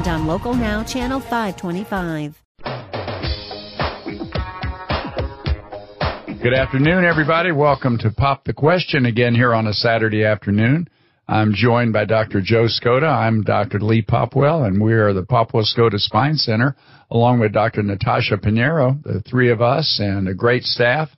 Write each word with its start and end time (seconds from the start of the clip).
and 0.00 0.08
on 0.08 0.26
Local 0.26 0.54
Now, 0.54 0.82
Channel 0.82 1.20
525. 1.20 2.34
Good 6.42 6.54
afternoon, 6.54 7.04
everybody. 7.04 7.52
Welcome 7.52 7.98
to 7.98 8.10
Pop 8.10 8.44
the 8.44 8.54
Question 8.54 9.04
again 9.04 9.34
here 9.34 9.52
on 9.52 9.66
a 9.66 9.74
Saturday 9.74 10.24
afternoon. 10.24 10.88
I'm 11.28 11.52
joined 11.54 11.92
by 11.92 12.06
Dr. 12.06 12.40
Joe 12.40 12.66
Skoda. 12.66 13.12
I'm 13.12 13.42
Dr. 13.42 13.78
Lee 13.78 14.02
Popwell, 14.02 14.66
and 14.66 14.82
we 14.82 14.94
are 14.94 15.12
the 15.12 15.22
Popwell 15.22 15.66
Skoda 15.66 15.98
Spine 15.98 16.36
Center, 16.36 16.76
along 17.10 17.40
with 17.40 17.52
Dr. 17.52 17.82
Natasha 17.82 18.38
Pinheiro, 18.38 19.02
the 19.02 19.20
three 19.20 19.50
of 19.50 19.60
us, 19.60 20.00
and 20.02 20.28
a 20.28 20.34
great 20.34 20.62
staff. 20.62 21.10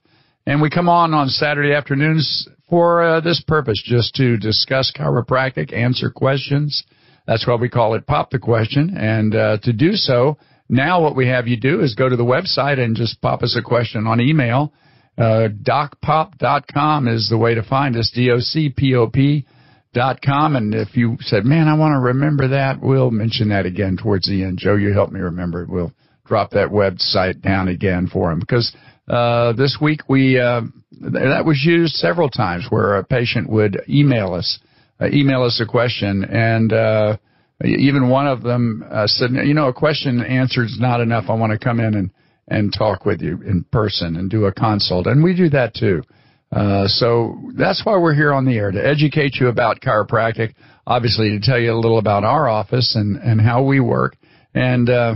And 0.45 0.61
we 0.61 0.69
come 0.69 0.89
on 0.89 1.13
on 1.13 1.29
Saturday 1.29 1.73
afternoons 1.73 2.49
for 2.69 3.01
uh, 3.01 3.21
this 3.21 3.41
purpose, 3.47 3.81
just 3.83 4.13
to 4.15 4.35
discuss 4.35 4.91
chiropractic, 4.93 5.71
answer 5.71 6.09
questions. 6.09 6.83
That's 7.25 7.47
why 7.47 7.55
we 7.55 7.69
call 7.69 7.95
it 7.95 8.05
Pop 8.05 8.31
the 8.31 8.39
Question. 8.39 8.95
And 8.97 9.35
uh, 9.35 9.57
to 9.63 9.73
do 9.73 9.93
so, 9.93 10.37
now 10.69 11.01
what 11.01 11.15
we 11.15 11.27
have 11.27 11.47
you 11.47 11.57
do 11.57 11.81
is 11.81 11.95
go 11.95 12.09
to 12.09 12.15
the 12.15 12.23
website 12.23 12.79
and 12.79 12.95
just 12.95 13.21
pop 13.21 13.43
us 13.43 13.57
a 13.57 13.61
question 13.61 14.07
on 14.07 14.19
email 14.19 14.73
uh, 15.17 15.47
docpop.com 15.61 17.07
is 17.07 17.29
the 17.29 17.37
way 17.37 17.53
to 17.55 17.63
find 17.63 17.95
us, 17.95 18.11
D-O-C-P-O-P 18.13 19.45
dot 19.93 20.21
com. 20.23 20.55
And 20.55 20.73
if 20.73 20.97
you 20.97 21.17
said, 21.21 21.45
man, 21.45 21.67
I 21.67 21.75
want 21.75 21.93
to 21.93 21.99
remember 21.99 22.47
that, 22.49 22.81
we'll 22.81 23.11
mention 23.11 23.49
that 23.49 23.65
again 23.65 23.95
towards 23.95 24.27
the 24.27 24.43
end. 24.43 24.57
Joe, 24.57 24.75
you 24.75 24.91
help 24.91 25.11
me 25.11 25.19
remember 25.19 25.63
it. 25.63 25.69
We'll 25.69 25.93
drop 26.25 26.51
that 26.51 26.69
website 26.69 27.41
down 27.41 27.67
again 27.67 28.07
for 28.11 28.31
him 28.31 28.39
because, 28.39 28.75
uh, 29.07 29.53
this 29.53 29.77
week 29.79 29.99
we, 30.09 30.39
uh, 30.39 30.61
that 30.91 31.43
was 31.45 31.61
used 31.63 31.93
several 31.95 32.29
times 32.29 32.65
where 32.69 32.95
a 32.95 33.03
patient 33.03 33.49
would 33.49 33.81
email 33.87 34.33
us, 34.33 34.57
uh, 35.01 35.07
email 35.11 35.43
us 35.43 35.59
a 35.61 35.65
question 35.65 36.23
and, 36.25 36.73
uh, 36.73 37.17
even 37.63 38.09
one 38.09 38.27
of 38.27 38.41
them 38.41 38.83
uh, 38.89 39.07
said, 39.07 39.31
you 39.31 39.53
know, 39.53 39.69
a 39.69 39.73
question 39.73 40.21
answered 40.21 40.65
is 40.65 40.77
not 40.81 40.99
enough. 40.99 41.25
I 41.29 41.33
want 41.33 41.53
to 41.53 41.59
come 41.59 41.79
in 41.79 41.93
and 41.93 42.11
and 42.47 42.73
talk 42.73 43.05
with 43.05 43.21
you 43.21 43.41
in 43.41 43.63
person 43.71 44.17
and 44.17 44.29
do 44.29 44.45
a 44.45 44.51
consult. 44.51 45.07
And 45.07 45.23
we 45.23 45.35
do 45.35 45.49
that 45.49 45.73
too. 45.73 46.03
Uh, 46.51 46.87
so 46.87 47.39
that's 47.57 47.83
why 47.85 47.97
we're 47.97 48.13
here 48.13 48.33
on 48.33 48.45
the 48.45 48.57
air 48.57 48.69
to 48.69 48.85
educate 48.85 49.35
you 49.35 49.47
about 49.47 49.79
chiropractic, 49.79 50.53
obviously 50.85 51.29
to 51.29 51.39
tell 51.39 51.59
you 51.59 51.71
a 51.71 51.79
little 51.79 51.97
about 51.97 52.23
our 52.23 52.47
office 52.47 52.95
and, 52.95 53.17
and 53.17 53.41
how 53.41 53.63
we 53.63 53.79
work. 53.79 54.15
And, 54.53 54.89
uh, 54.89 55.15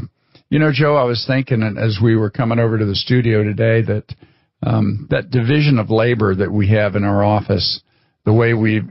you 0.49 0.57
know, 0.57 0.71
Joe, 0.73 0.95
I 0.95 1.03
was 1.03 1.25
thinking 1.27 1.61
as 1.77 1.99
we 2.01 2.15
were 2.15 2.31
coming 2.31 2.59
over 2.59 2.77
to 2.77 2.85
the 2.85 2.95
studio 2.95 3.43
today 3.43 3.81
that, 3.83 4.05
um, 4.63 5.07
that 5.11 5.29
division 5.29 5.77
of 5.77 5.91
labor 5.91 6.33
that 6.33 6.51
we 6.51 6.69
have 6.69 6.95
in 6.95 7.03
our 7.03 7.23
office, 7.23 7.81
the 8.25 8.33
way 8.33 8.53
we've 8.53 8.89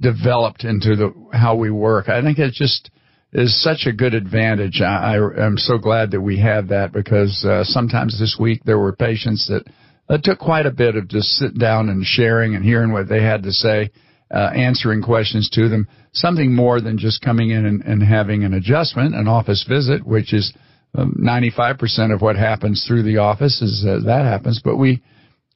developed 0.00 0.64
into 0.64 0.96
the, 0.96 1.12
how 1.32 1.56
we 1.56 1.70
work, 1.70 2.08
I 2.08 2.22
think 2.22 2.38
it 2.38 2.52
just, 2.52 2.90
is 3.32 3.62
such 3.62 3.86
a 3.86 3.92
good 3.92 4.14
advantage. 4.14 4.80
I, 4.80 5.16
I 5.16 5.44
am 5.44 5.58
so 5.58 5.78
glad 5.78 6.12
that 6.12 6.20
we 6.20 6.40
have 6.40 6.68
that 6.68 6.92
because 6.92 7.44
uh, 7.44 7.64
sometimes 7.64 8.18
this 8.18 8.36
week 8.40 8.62
there 8.64 8.78
were 8.78 8.94
patients 8.94 9.48
that 9.48 10.22
took 10.22 10.38
quite 10.38 10.66
a 10.66 10.70
bit 10.70 10.96
of 10.96 11.08
just 11.08 11.28
sitting 11.30 11.58
down 11.58 11.88
and 11.88 12.04
sharing 12.04 12.54
and 12.54 12.64
hearing 12.64 12.92
what 12.92 13.08
they 13.08 13.22
had 13.22 13.42
to 13.42 13.52
say, 13.52 13.90
uh, 14.32 14.50
answering 14.54 15.02
questions 15.02 15.50
to 15.50 15.68
them. 15.68 15.86
Something 16.12 16.54
more 16.54 16.80
than 16.80 16.98
just 16.98 17.20
coming 17.20 17.50
in 17.50 17.66
and, 17.66 17.82
and 17.82 18.02
having 18.02 18.44
an 18.44 18.54
adjustment, 18.54 19.14
an 19.14 19.28
office 19.28 19.64
visit, 19.68 20.06
which 20.06 20.32
is 20.32 20.52
um, 20.94 21.14
95% 21.20 22.14
of 22.14 22.22
what 22.22 22.36
happens 22.36 22.84
through 22.86 23.02
the 23.02 23.18
office 23.18 23.60
is 23.60 23.84
uh, 23.86 23.98
that 24.06 24.24
happens. 24.24 24.60
But 24.64 24.76
we 24.76 25.02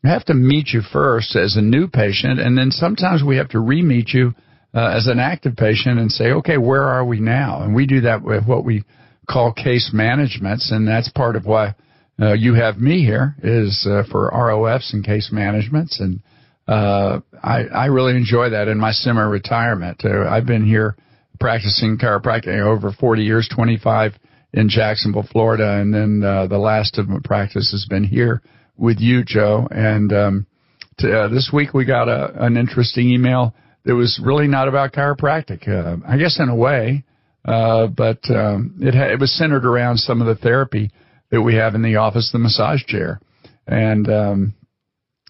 have 0.08 0.24
to 0.26 0.34
meet 0.34 0.68
you 0.72 0.80
first 0.80 1.36
as 1.36 1.56
a 1.56 1.62
new 1.62 1.86
patient, 1.86 2.40
and 2.40 2.56
then 2.56 2.70
sometimes 2.70 3.22
we 3.22 3.36
have 3.36 3.50
to 3.50 3.60
re-meet 3.60 4.10
you 4.10 4.34
uh, 4.72 4.94
as 4.96 5.06
an 5.06 5.18
active 5.18 5.56
patient 5.56 5.98
and 5.98 6.10
say, 6.10 6.30
okay, 6.30 6.56
where 6.56 6.84
are 6.84 7.04
we 7.04 7.20
now? 7.20 7.62
And 7.62 7.74
we 7.74 7.86
do 7.86 8.02
that 8.02 8.22
with 8.22 8.46
what 8.46 8.64
we 8.64 8.84
call 9.28 9.52
case 9.52 9.90
managements, 9.92 10.70
and 10.72 10.88
that's 10.88 11.10
part 11.10 11.36
of 11.36 11.44
why 11.44 11.74
uh, 12.20 12.32
you 12.32 12.54
have 12.54 12.78
me 12.78 13.04
here 13.04 13.34
is 13.42 13.86
uh, 13.88 14.02
for 14.10 14.30
ROFs 14.30 14.92
and 14.92 15.04
case 15.04 15.30
managements, 15.32 16.00
and 16.00 16.20
uh, 16.66 17.20
I, 17.42 17.64
I 17.64 17.86
really 17.86 18.16
enjoy 18.16 18.50
that 18.50 18.68
in 18.68 18.78
my 18.78 18.92
semi-retirement. 18.92 20.02
Uh, 20.04 20.28
I've 20.28 20.46
been 20.46 20.64
here 20.64 20.96
practicing 21.40 21.98
chiropractic 21.98 22.60
over 22.60 22.92
40 22.92 23.22
years, 23.22 23.50
25 23.54 24.12
in 24.52 24.68
Jacksonville, 24.68 25.26
Florida, 25.30 25.80
and 25.80 25.92
then 25.92 26.22
uh, 26.22 26.46
the 26.46 26.58
last 26.58 26.98
of 26.98 27.08
my 27.08 27.18
practice 27.24 27.70
has 27.72 27.86
been 27.88 28.04
here 28.04 28.42
with 28.80 28.98
you, 28.98 29.22
Joe. 29.24 29.68
And 29.70 30.12
um, 30.12 30.46
to, 30.98 31.20
uh, 31.20 31.28
this 31.28 31.50
week 31.52 31.74
we 31.74 31.84
got 31.84 32.08
a, 32.08 32.44
an 32.44 32.56
interesting 32.56 33.10
email 33.10 33.54
that 33.84 33.94
was 33.94 34.20
really 34.24 34.48
not 34.48 34.68
about 34.68 34.92
chiropractic. 34.92 35.68
Uh, 35.68 35.96
I 36.06 36.16
guess 36.16 36.40
in 36.40 36.48
a 36.48 36.56
way, 36.56 37.04
uh, 37.44 37.86
but 37.86 38.18
um, 38.30 38.76
it, 38.80 38.94
ha- 38.94 39.12
it 39.12 39.20
was 39.20 39.36
centered 39.36 39.64
around 39.64 39.98
some 39.98 40.20
of 40.20 40.26
the 40.26 40.34
therapy 40.34 40.90
that 41.30 41.42
we 41.42 41.54
have 41.54 41.74
in 41.74 41.82
the 41.82 41.96
office, 41.96 42.30
the 42.32 42.38
massage 42.38 42.84
chair, 42.84 43.20
and 43.66 44.08
um, 44.08 44.54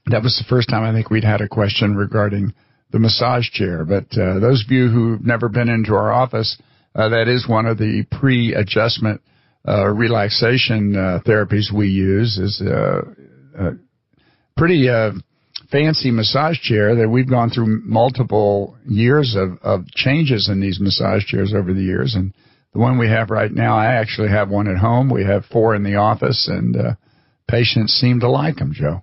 that 0.06 0.22
was 0.22 0.36
the 0.36 0.48
first 0.48 0.68
time 0.68 0.82
I 0.82 0.92
think 0.92 1.10
we'd 1.10 1.24
had 1.24 1.40
a 1.40 1.48
question 1.48 1.94
regarding 1.94 2.54
the 2.90 2.98
massage 2.98 3.48
chair. 3.50 3.84
But 3.84 4.06
uh, 4.18 4.40
those 4.40 4.64
of 4.64 4.72
you 4.72 4.88
who've 4.88 5.24
never 5.24 5.48
been 5.48 5.68
into 5.68 5.94
our 5.94 6.10
office, 6.10 6.60
uh, 6.94 7.10
that 7.10 7.28
is 7.28 7.46
one 7.48 7.66
of 7.66 7.78
the 7.78 8.04
pre-adjustment 8.10 9.20
uh, 9.68 9.86
relaxation 9.88 10.96
uh, 10.96 11.20
therapies 11.24 11.72
we 11.72 11.88
use. 11.88 12.38
is 12.38 12.62
uh, 13.60 13.70
pretty 14.56 14.88
uh, 14.88 15.12
fancy 15.70 16.10
massage 16.10 16.58
chair 16.60 16.96
that 16.96 17.08
we've 17.08 17.28
gone 17.28 17.50
through 17.50 17.82
multiple 17.84 18.76
years 18.86 19.36
of, 19.36 19.58
of 19.62 19.86
changes 19.88 20.48
in 20.48 20.60
these 20.60 20.80
massage 20.80 21.24
chairs 21.24 21.52
over 21.54 21.72
the 21.72 21.82
years. 21.82 22.14
And 22.14 22.34
the 22.72 22.78
one 22.78 22.98
we 22.98 23.08
have 23.08 23.30
right 23.30 23.50
now, 23.50 23.76
I 23.76 23.94
actually 23.94 24.28
have 24.28 24.48
one 24.48 24.68
at 24.68 24.78
home. 24.78 25.10
We 25.10 25.24
have 25.24 25.44
four 25.46 25.74
in 25.74 25.82
the 25.82 25.96
office, 25.96 26.48
and 26.48 26.76
uh, 26.76 26.94
patients 27.48 27.92
seem 27.92 28.20
to 28.20 28.30
like 28.30 28.56
them, 28.56 28.72
Joe. 28.72 29.02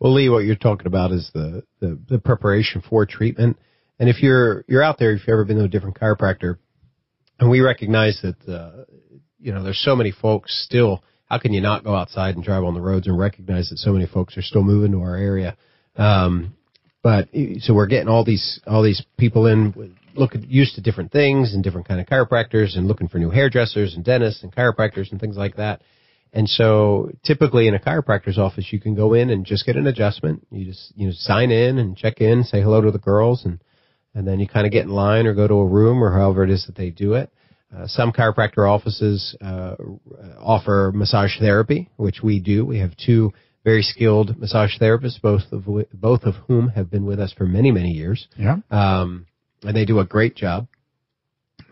Well, 0.00 0.14
Lee, 0.14 0.28
what 0.28 0.44
you're 0.44 0.56
talking 0.56 0.86
about 0.86 1.12
is 1.12 1.30
the, 1.34 1.64
the, 1.80 1.98
the 2.08 2.18
preparation 2.18 2.82
for 2.88 3.04
treatment. 3.04 3.58
And 3.98 4.08
if 4.08 4.22
you're 4.22 4.64
you're 4.68 4.82
out 4.82 4.98
there, 4.98 5.12
if 5.12 5.22
you've 5.22 5.32
ever 5.32 5.44
been 5.44 5.58
to 5.58 5.64
a 5.64 5.68
different 5.68 5.98
chiropractor, 5.98 6.58
and 7.40 7.50
we 7.50 7.60
recognize 7.60 8.20
that 8.22 8.52
uh, 8.52 8.84
you 9.40 9.52
know 9.52 9.64
there's 9.64 9.82
so 9.84 9.96
many 9.96 10.12
folks 10.12 10.64
still. 10.64 11.02
How 11.28 11.38
can 11.38 11.52
you 11.52 11.60
not 11.60 11.84
go 11.84 11.94
outside 11.94 12.34
and 12.36 12.44
drive 12.44 12.64
on 12.64 12.74
the 12.74 12.80
roads 12.80 13.06
and 13.06 13.18
recognize 13.18 13.68
that 13.68 13.78
so 13.78 13.92
many 13.92 14.06
folks 14.06 14.36
are 14.36 14.42
still 14.42 14.62
moving 14.62 14.92
to 14.92 15.00
our 15.02 15.16
area? 15.16 15.56
Um, 15.96 16.54
but 17.02 17.28
so 17.60 17.74
we're 17.74 17.86
getting 17.86 18.08
all 18.08 18.24
these 18.24 18.60
all 18.66 18.82
these 18.82 19.02
people 19.18 19.46
in 19.46 19.96
looking 20.14 20.46
used 20.48 20.74
to 20.74 20.80
different 20.80 21.12
things 21.12 21.54
and 21.54 21.62
different 21.62 21.86
kind 21.86 22.00
of 22.00 22.06
chiropractors 22.06 22.76
and 22.76 22.88
looking 22.88 23.08
for 23.08 23.18
new 23.18 23.30
hairdressers 23.30 23.94
and 23.94 24.04
dentists 24.04 24.42
and 24.42 24.54
chiropractors 24.54 25.10
and 25.10 25.20
things 25.20 25.36
like 25.36 25.56
that. 25.56 25.82
And 26.32 26.48
so 26.48 27.10
typically 27.24 27.68
in 27.68 27.74
a 27.74 27.78
chiropractor's 27.78 28.38
office, 28.38 28.66
you 28.70 28.80
can 28.80 28.94
go 28.94 29.14
in 29.14 29.30
and 29.30 29.46
just 29.46 29.64
get 29.64 29.76
an 29.76 29.86
adjustment. 29.86 30.46
You 30.50 30.66
just, 30.66 30.92
you 30.96 31.06
know, 31.06 31.12
sign 31.14 31.50
in 31.50 31.78
and 31.78 31.96
check 31.96 32.20
in, 32.20 32.44
say 32.44 32.60
hello 32.60 32.80
to 32.82 32.90
the 32.90 32.98
girls 32.98 33.44
and, 33.44 33.62
and 34.14 34.26
then 34.26 34.40
you 34.40 34.48
kind 34.48 34.66
of 34.66 34.72
get 34.72 34.84
in 34.84 34.90
line 34.90 35.26
or 35.26 35.34
go 35.34 35.46
to 35.46 35.54
a 35.54 35.66
room 35.66 36.02
or 36.02 36.12
however 36.12 36.44
it 36.44 36.50
is 36.50 36.66
that 36.66 36.76
they 36.76 36.90
do 36.90 37.14
it. 37.14 37.30
Uh, 37.76 37.86
some 37.86 38.12
chiropractor 38.12 38.68
offices, 38.68 39.36
uh, 39.42 39.74
offer 40.40 40.90
massage 40.94 41.38
therapy, 41.38 41.90
which 41.96 42.22
we 42.22 42.40
do. 42.40 42.64
We 42.64 42.78
have 42.78 42.96
two 42.96 43.32
very 43.62 43.82
skilled 43.82 44.38
massage 44.38 44.78
therapists, 44.80 45.20
both 45.20 45.42
of 45.52 45.66
both 45.92 46.22
of 46.22 46.34
whom 46.46 46.68
have 46.70 46.90
been 46.90 47.04
with 47.04 47.20
us 47.20 47.32
for 47.36 47.44
many 47.44 47.70
many 47.70 47.90
years. 47.90 48.26
Yeah. 48.38 48.56
Um, 48.70 49.26
and 49.62 49.76
they 49.76 49.84
do 49.84 49.98
a 49.98 50.06
great 50.06 50.34
job. 50.34 50.66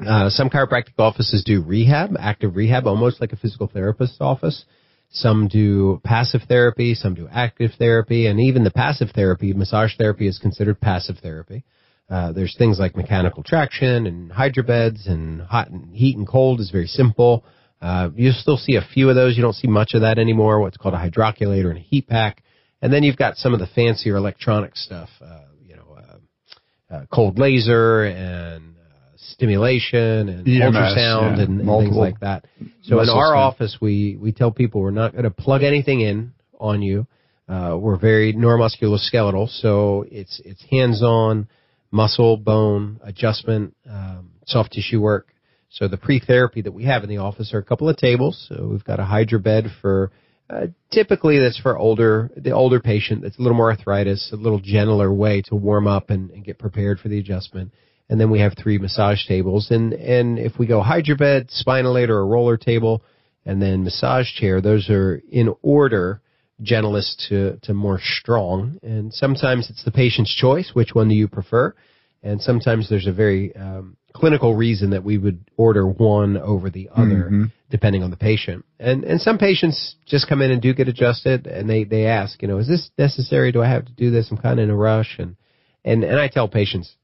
Uh, 0.06 0.28
some 0.28 0.50
chiropractic 0.50 0.92
offices 0.98 1.42
do 1.44 1.62
rehab, 1.62 2.14
active 2.18 2.56
rehab, 2.56 2.86
almost 2.86 3.20
like 3.20 3.32
a 3.32 3.36
physical 3.36 3.66
therapist's 3.66 4.18
office. 4.20 4.66
Some 5.10 5.48
do 5.48 6.00
passive 6.04 6.42
therapy, 6.48 6.94
some 6.94 7.14
do 7.14 7.28
active 7.32 7.70
therapy, 7.78 8.26
and 8.26 8.40
even 8.40 8.64
the 8.64 8.70
passive 8.70 9.12
therapy, 9.14 9.54
massage 9.54 9.96
therapy 9.96 10.26
is 10.26 10.38
considered 10.38 10.80
passive 10.80 11.18
therapy. 11.22 11.64
Uh, 12.08 12.32
there's 12.32 12.54
things 12.56 12.78
like 12.78 12.96
mechanical 12.96 13.42
traction 13.42 14.06
and 14.06 14.30
hydrobeds 14.30 15.06
and 15.06 15.42
hot 15.42 15.70
and 15.70 15.94
heat 15.94 16.16
and 16.16 16.26
cold 16.26 16.60
is 16.60 16.70
very 16.70 16.86
simple. 16.86 17.44
Uh, 17.82 18.10
you 18.14 18.30
still 18.32 18.56
see 18.56 18.76
a 18.76 18.82
few 18.94 19.08
of 19.10 19.16
those. 19.16 19.36
You 19.36 19.42
don't 19.42 19.54
see 19.54 19.68
much 19.68 19.94
of 19.94 20.02
that 20.02 20.18
anymore. 20.18 20.60
What's 20.60 20.76
called 20.76 20.94
a 20.94 20.98
hydrocollator 20.98 21.68
and 21.68 21.78
a 21.78 21.82
heat 21.82 22.06
pack. 22.06 22.42
And 22.80 22.92
then 22.92 23.02
you've 23.02 23.16
got 23.16 23.36
some 23.36 23.54
of 23.54 23.60
the 23.60 23.66
fancier 23.66 24.16
electronic 24.16 24.76
stuff, 24.76 25.08
uh, 25.20 25.40
you 25.64 25.76
know, 25.76 25.96
uh, 25.96 26.94
uh, 26.94 27.06
cold 27.12 27.38
laser 27.38 28.04
and 28.04 28.76
uh, 28.76 29.16
stimulation 29.16 30.28
and 30.28 30.46
EMS, 30.46 30.74
ultrasound 30.74 31.36
yeah, 31.36 31.42
and, 31.42 31.60
and 31.60 31.84
things 31.84 31.96
like 31.96 32.20
that. 32.20 32.44
So 32.82 33.00
in 33.00 33.08
our 33.08 33.32
scan. 33.32 33.36
office, 33.36 33.78
we 33.80 34.16
we 34.20 34.32
tell 34.32 34.52
people 34.52 34.80
we're 34.80 34.90
not 34.90 35.12
going 35.12 35.24
to 35.24 35.30
plug 35.30 35.62
anything 35.62 36.00
in 36.00 36.32
on 36.60 36.82
you. 36.82 37.06
Uh, 37.48 37.76
we're 37.78 37.98
very 37.98 38.34
neuromusculoskeletal, 38.34 39.48
so 39.60 40.04
it's 40.10 40.40
it's 40.44 40.64
hands-on, 40.70 41.48
muscle, 41.90 42.36
bone 42.36 43.00
adjustment, 43.02 43.74
um, 43.88 44.30
soft 44.46 44.72
tissue 44.72 45.00
work. 45.00 45.32
So 45.70 45.88
the 45.88 45.96
pre-therapy 45.96 46.62
that 46.62 46.72
we 46.72 46.84
have 46.84 47.02
in 47.02 47.08
the 47.08 47.18
office 47.18 47.52
are 47.52 47.58
a 47.58 47.64
couple 47.64 47.88
of 47.88 47.96
tables. 47.96 48.46
So 48.48 48.68
we've 48.70 48.84
got 48.84 49.00
a 49.00 49.04
hydro 49.04 49.38
bed 49.38 49.66
for 49.80 50.10
uh, 50.48 50.66
typically 50.92 51.40
that's 51.40 51.58
for 51.58 51.76
older 51.76 52.30
the 52.36 52.52
older 52.52 52.78
patient 52.78 53.22
that's 53.22 53.38
a 53.38 53.42
little 53.42 53.56
more 53.56 53.70
arthritis, 53.70 54.30
a 54.32 54.36
little 54.36 54.60
gentler 54.60 55.12
way 55.12 55.42
to 55.42 55.56
warm 55.56 55.88
up 55.88 56.10
and, 56.10 56.30
and 56.30 56.44
get 56.44 56.58
prepared 56.58 57.00
for 57.00 57.08
the 57.08 57.18
adjustment. 57.18 57.72
And 58.08 58.20
then 58.20 58.30
we 58.30 58.38
have 58.38 58.54
three 58.56 58.78
massage 58.78 59.26
tables, 59.26 59.72
and 59.72 59.92
and 59.92 60.38
if 60.38 60.56
we 60.56 60.68
go 60.68 60.80
hydro 60.80 61.16
bed, 61.16 61.48
spinalator, 61.48 62.10
or 62.10 62.26
roller 62.26 62.56
table, 62.56 63.02
and 63.44 63.60
then 63.60 63.82
massage 63.82 64.32
chair, 64.34 64.60
those 64.60 64.88
are 64.88 65.20
in 65.28 65.52
order 65.62 66.20
gentlest 66.62 67.26
to, 67.28 67.58
to 67.62 67.74
more 67.74 68.00
strong. 68.02 68.78
And 68.82 69.12
sometimes 69.12 69.68
it's 69.70 69.84
the 69.84 69.90
patient's 69.90 70.34
choice. 70.34 70.70
Which 70.74 70.94
one 70.94 71.08
do 71.08 71.14
you 71.14 71.28
prefer? 71.28 71.74
And 72.22 72.40
sometimes 72.40 72.88
there's 72.88 73.06
a 73.06 73.12
very 73.12 73.54
um, 73.54 73.96
clinical 74.12 74.54
reason 74.56 74.90
that 74.90 75.04
we 75.04 75.18
would 75.18 75.48
order 75.56 75.86
one 75.86 76.36
over 76.36 76.70
the 76.70 76.88
other, 76.92 77.24
Mm-hmm. 77.30 77.44
depending 77.70 78.02
on 78.02 78.10
the 78.10 78.16
patient. 78.16 78.64
And 78.80 79.04
and 79.04 79.20
some 79.20 79.38
patients 79.38 79.96
just 80.06 80.28
come 80.28 80.40
in 80.42 80.50
and 80.50 80.62
do 80.62 80.72
get 80.74 80.88
adjusted, 80.88 81.46
and 81.46 81.68
they 81.68 81.84
they 81.84 82.06
ask, 82.06 82.40
you 82.42 82.48
know, 82.48 82.58
is 82.58 82.66
this 82.68 82.90
necessary? 82.98 83.52
Do 83.52 83.62
I 83.62 83.68
have 83.68 83.84
to 83.84 83.92
do 83.92 84.10
this? 84.10 84.30
I'm 84.30 84.38
kind 84.38 84.58
of 84.58 84.64
in 84.64 84.70
a 84.70 84.76
rush, 84.76 85.16
and 85.18 85.36
and 85.84 86.02
and 86.02 86.18
I 86.18 86.28
tell 86.28 86.48
patients, 86.48 86.94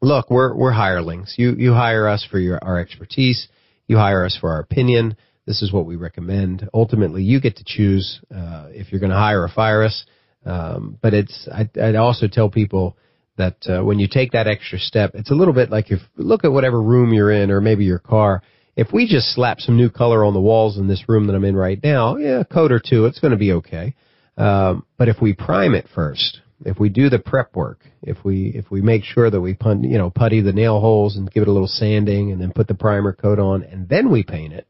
look, 0.00 0.30
we're 0.30 0.54
we're 0.54 0.72
hirelings. 0.72 1.34
You 1.36 1.54
you 1.56 1.72
hire 1.74 2.08
us 2.08 2.26
for 2.28 2.38
your 2.38 2.58
our 2.62 2.78
expertise. 2.78 3.48
You 3.86 3.98
hire 3.98 4.24
us 4.24 4.36
for 4.40 4.50
our 4.50 4.60
opinion. 4.60 5.16
This 5.46 5.62
is 5.62 5.72
what 5.72 5.86
we 5.86 5.96
recommend. 5.96 6.68
Ultimately, 6.72 7.22
you 7.22 7.40
get 7.40 7.56
to 7.56 7.64
choose 7.66 8.20
uh, 8.34 8.68
if 8.70 8.90
you're 8.90 9.00
going 9.00 9.10
to 9.10 9.16
hire 9.16 9.42
or 9.42 9.48
fire 9.48 9.82
us. 9.82 10.04
Um, 10.46 10.98
but 11.00 11.14
it's 11.14 11.48
I, 11.50 11.68
I 11.80 11.94
also 11.96 12.28
tell 12.28 12.50
people 12.50 12.96
that 13.36 13.56
uh, 13.66 13.82
when 13.82 13.98
you 13.98 14.08
take 14.10 14.32
that 14.32 14.46
extra 14.46 14.78
step, 14.78 15.12
it's 15.14 15.30
a 15.30 15.34
little 15.34 15.54
bit 15.54 15.70
like 15.70 15.90
if 15.90 16.00
look 16.16 16.44
at 16.44 16.52
whatever 16.52 16.80
room 16.80 17.12
you're 17.12 17.30
in 17.30 17.50
or 17.50 17.60
maybe 17.60 17.84
your 17.84 17.98
car. 17.98 18.42
If 18.76 18.92
we 18.92 19.06
just 19.06 19.34
slap 19.34 19.60
some 19.60 19.76
new 19.76 19.88
color 19.88 20.24
on 20.24 20.34
the 20.34 20.40
walls 20.40 20.78
in 20.78 20.88
this 20.88 21.04
room 21.08 21.28
that 21.28 21.34
I'm 21.34 21.44
in 21.44 21.56
right 21.56 21.78
now, 21.82 22.16
yeah, 22.16 22.40
a 22.40 22.44
coat 22.44 22.72
or 22.72 22.80
two, 22.80 23.06
it's 23.06 23.20
going 23.20 23.30
to 23.30 23.38
be 23.38 23.52
okay. 23.52 23.94
Um, 24.36 24.84
but 24.98 25.08
if 25.08 25.20
we 25.22 25.32
prime 25.32 25.74
it 25.74 25.86
first, 25.94 26.40
if 26.64 26.80
we 26.80 26.88
do 26.88 27.08
the 27.08 27.20
prep 27.20 27.54
work, 27.54 27.80
if 28.02 28.24
we 28.24 28.46
if 28.48 28.70
we 28.70 28.80
make 28.82 29.04
sure 29.04 29.30
that 29.30 29.40
we 29.40 29.54
pun, 29.54 29.84
you 29.84 29.98
know 29.98 30.10
putty 30.10 30.40
the 30.40 30.52
nail 30.52 30.80
holes 30.80 31.16
and 31.16 31.30
give 31.30 31.42
it 31.42 31.48
a 31.48 31.52
little 31.52 31.68
sanding 31.68 32.32
and 32.32 32.40
then 32.40 32.52
put 32.52 32.66
the 32.66 32.74
primer 32.74 33.12
coat 33.12 33.38
on 33.38 33.62
and 33.62 33.88
then 33.88 34.10
we 34.10 34.22
paint 34.22 34.52
it, 34.52 34.66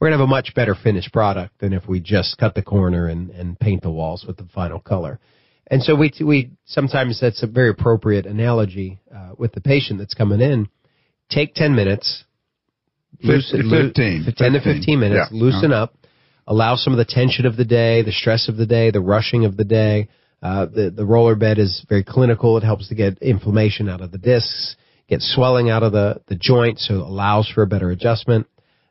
we're 0.00 0.08
gonna 0.08 0.18
have 0.18 0.24
a 0.24 0.26
much 0.28 0.54
better 0.54 0.74
finished 0.74 1.12
product 1.12 1.58
than 1.60 1.72
if 1.72 1.86
we 1.88 2.00
just 2.00 2.38
cut 2.38 2.54
the 2.54 2.62
corner 2.62 3.08
and, 3.08 3.30
and 3.30 3.58
paint 3.58 3.82
the 3.82 3.90
walls 3.90 4.24
with 4.26 4.36
the 4.36 4.46
final 4.54 4.80
color. 4.80 5.18
And 5.70 5.82
so 5.82 5.94
we 5.94 6.12
we 6.20 6.50
sometimes 6.64 7.20
that's 7.20 7.42
a 7.42 7.46
very 7.46 7.70
appropriate 7.70 8.26
analogy 8.26 9.00
uh, 9.14 9.32
with 9.36 9.52
the 9.52 9.60
patient 9.60 9.98
that's 9.98 10.14
coming 10.14 10.40
in. 10.40 10.68
Take 11.30 11.54
ten 11.54 11.74
minutes, 11.74 12.24
Fif- 13.20 13.42
loo- 13.52 13.88
15, 13.88 14.34
10 14.36 14.52
to 14.52 14.58
15, 14.60 14.74
15 14.78 15.00
minutes, 15.00 15.28
yeah. 15.30 15.38
loosen 15.38 15.72
up, 15.72 15.94
allow 16.46 16.76
some 16.76 16.92
of 16.92 16.96
the 16.96 17.04
tension 17.04 17.44
of 17.44 17.56
the 17.56 17.64
day, 17.64 18.02
the 18.02 18.12
stress 18.12 18.48
of 18.48 18.56
the 18.56 18.66
day, 18.66 18.90
the 18.90 19.00
rushing 19.00 19.44
of 19.44 19.56
the 19.56 19.64
day. 19.64 20.08
Uh, 20.40 20.66
the, 20.66 20.90
the 20.90 21.04
roller 21.04 21.34
bed 21.34 21.58
is 21.58 21.84
very 21.88 22.04
clinical. 22.04 22.56
It 22.56 22.62
helps 22.62 22.88
to 22.88 22.94
get 22.94 23.18
inflammation 23.18 23.88
out 23.88 24.00
of 24.00 24.12
the 24.12 24.18
discs, 24.18 24.76
get 25.08 25.20
swelling 25.20 25.68
out 25.68 25.82
of 25.82 25.90
the, 25.90 26.20
the 26.28 26.36
joint, 26.36 26.78
so 26.78 26.94
it 26.94 27.00
allows 27.00 27.48
for 27.48 27.62
a 27.62 27.66
better 27.66 27.90
adjustment. 27.90 28.46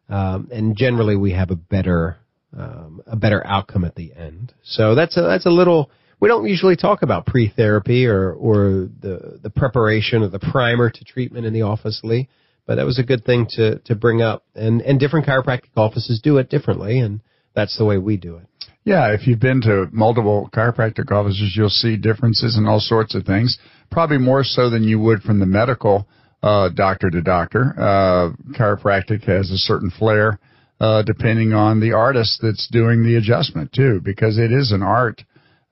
Um, 0.09 0.50
and 0.51 0.75
generally 0.75 1.15
we 1.15 1.33
have 1.33 1.51
a 1.51 1.56
better, 1.56 2.18
um, 2.57 3.01
a 3.06 3.15
better 3.15 3.45
outcome 3.45 3.83
at 3.83 3.95
the 3.95 4.13
end. 4.13 4.54
So 4.63 4.95
that's 4.95 5.18
a, 5.18 5.21
that's 5.21 5.45
a 5.45 5.51
little, 5.51 5.92
we 6.19 6.30
don't 6.30 6.48
usually 6.48 6.75
talk 6.75 7.01
about 7.01 7.25
pre-therapy 7.25 8.07
or, 8.07 8.31
or 8.33 8.89
the, 9.00 9.39
the 9.42 9.50
preparation 9.50 10.24
or 10.24 10.30
the 10.30 10.39
primer 10.39 10.89
to 10.89 11.04
treatment 11.04 11.45
in 11.45 11.54
the 11.54 11.63
office, 11.63 12.01
Lee 12.04 12.30
but 12.68 12.75
that 12.75 12.86
was 12.86 13.00
a 13.00 13.04
good 13.04 13.25
thing 13.25 13.48
to 13.51 13.80
to 13.80 13.95
bring 13.95 14.21
up. 14.21 14.44
And 14.54 14.81
and 14.81 15.00
different 15.00 15.25
chiropractic 15.25 15.69
offices 15.75 16.19
do 16.21 16.38
it 16.38 16.50
differently, 16.50 17.00
and 17.00 17.21
that's 17.56 17.77
the 17.77 17.86
way 17.86 17.98
we 17.98 18.18
do 18.18 18.36
it. 18.36 18.45
Yeah, 18.83 19.13
if 19.13 19.25
you've 19.25 19.39
been 19.39 19.62
to 19.62 19.88
multiple 19.92 20.50
chiropractic 20.54 21.12
offices, 21.12 21.54
you'll 21.56 21.69
see 21.69 21.98
differences 21.98 22.57
in 22.57 22.68
all 22.68 22.80
sorts 22.80 23.15
of 23.15 23.25
things. 23.25 23.57
Probably 23.89 24.18
more 24.18 24.44
so 24.44 24.69
than 24.69 24.83
you 24.83 25.00
would 25.00 25.24
from 25.24 25.39
the 25.39 25.45
medical 25.45 26.07
uh, 26.44 26.69
doctor 26.69 27.10
to 27.10 27.22
doctor. 27.22 27.74
Uh, 27.78 28.30
chiropractic 28.54 29.24
has 29.24 29.50
a 29.51 29.57
certain 29.57 29.92
flair, 29.92 30.39
uh, 30.80 31.01
depending 31.04 31.54
on 31.54 31.80
the 31.80 31.94
artist 31.94 32.39
that's 32.42 32.68
doing 32.68 33.04
the 33.04 33.16
adjustment 33.16 33.72
too, 33.74 34.00
because 34.04 34.38
it 34.38 34.51
is 34.51 34.72
an 34.72 34.84
art, 34.84 35.24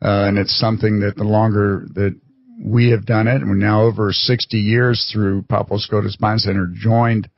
uh, 0.01 0.25
and 0.27 0.37
it's 0.37 0.57
something 0.59 0.99
that 0.99 1.15
the 1.15 1.23
longer 1.23 1.85
that 1.93 2.19
we 2.63 2.89
have 2.89 3.05
done 3.05 3.27
it, 3.27 3.41
and 3.41 3.49
we're 3.49 3.55
now 3.55 3.83
over 3.83 4.11
60 4.11 4.57
years 4.57 5.09
through 5.11 5.41
Popwell 5.43 5.79
Skoda 5.85 6.09
Spine 6.09 6.39
Center, 6.39 6.67
joined 6.73 7.29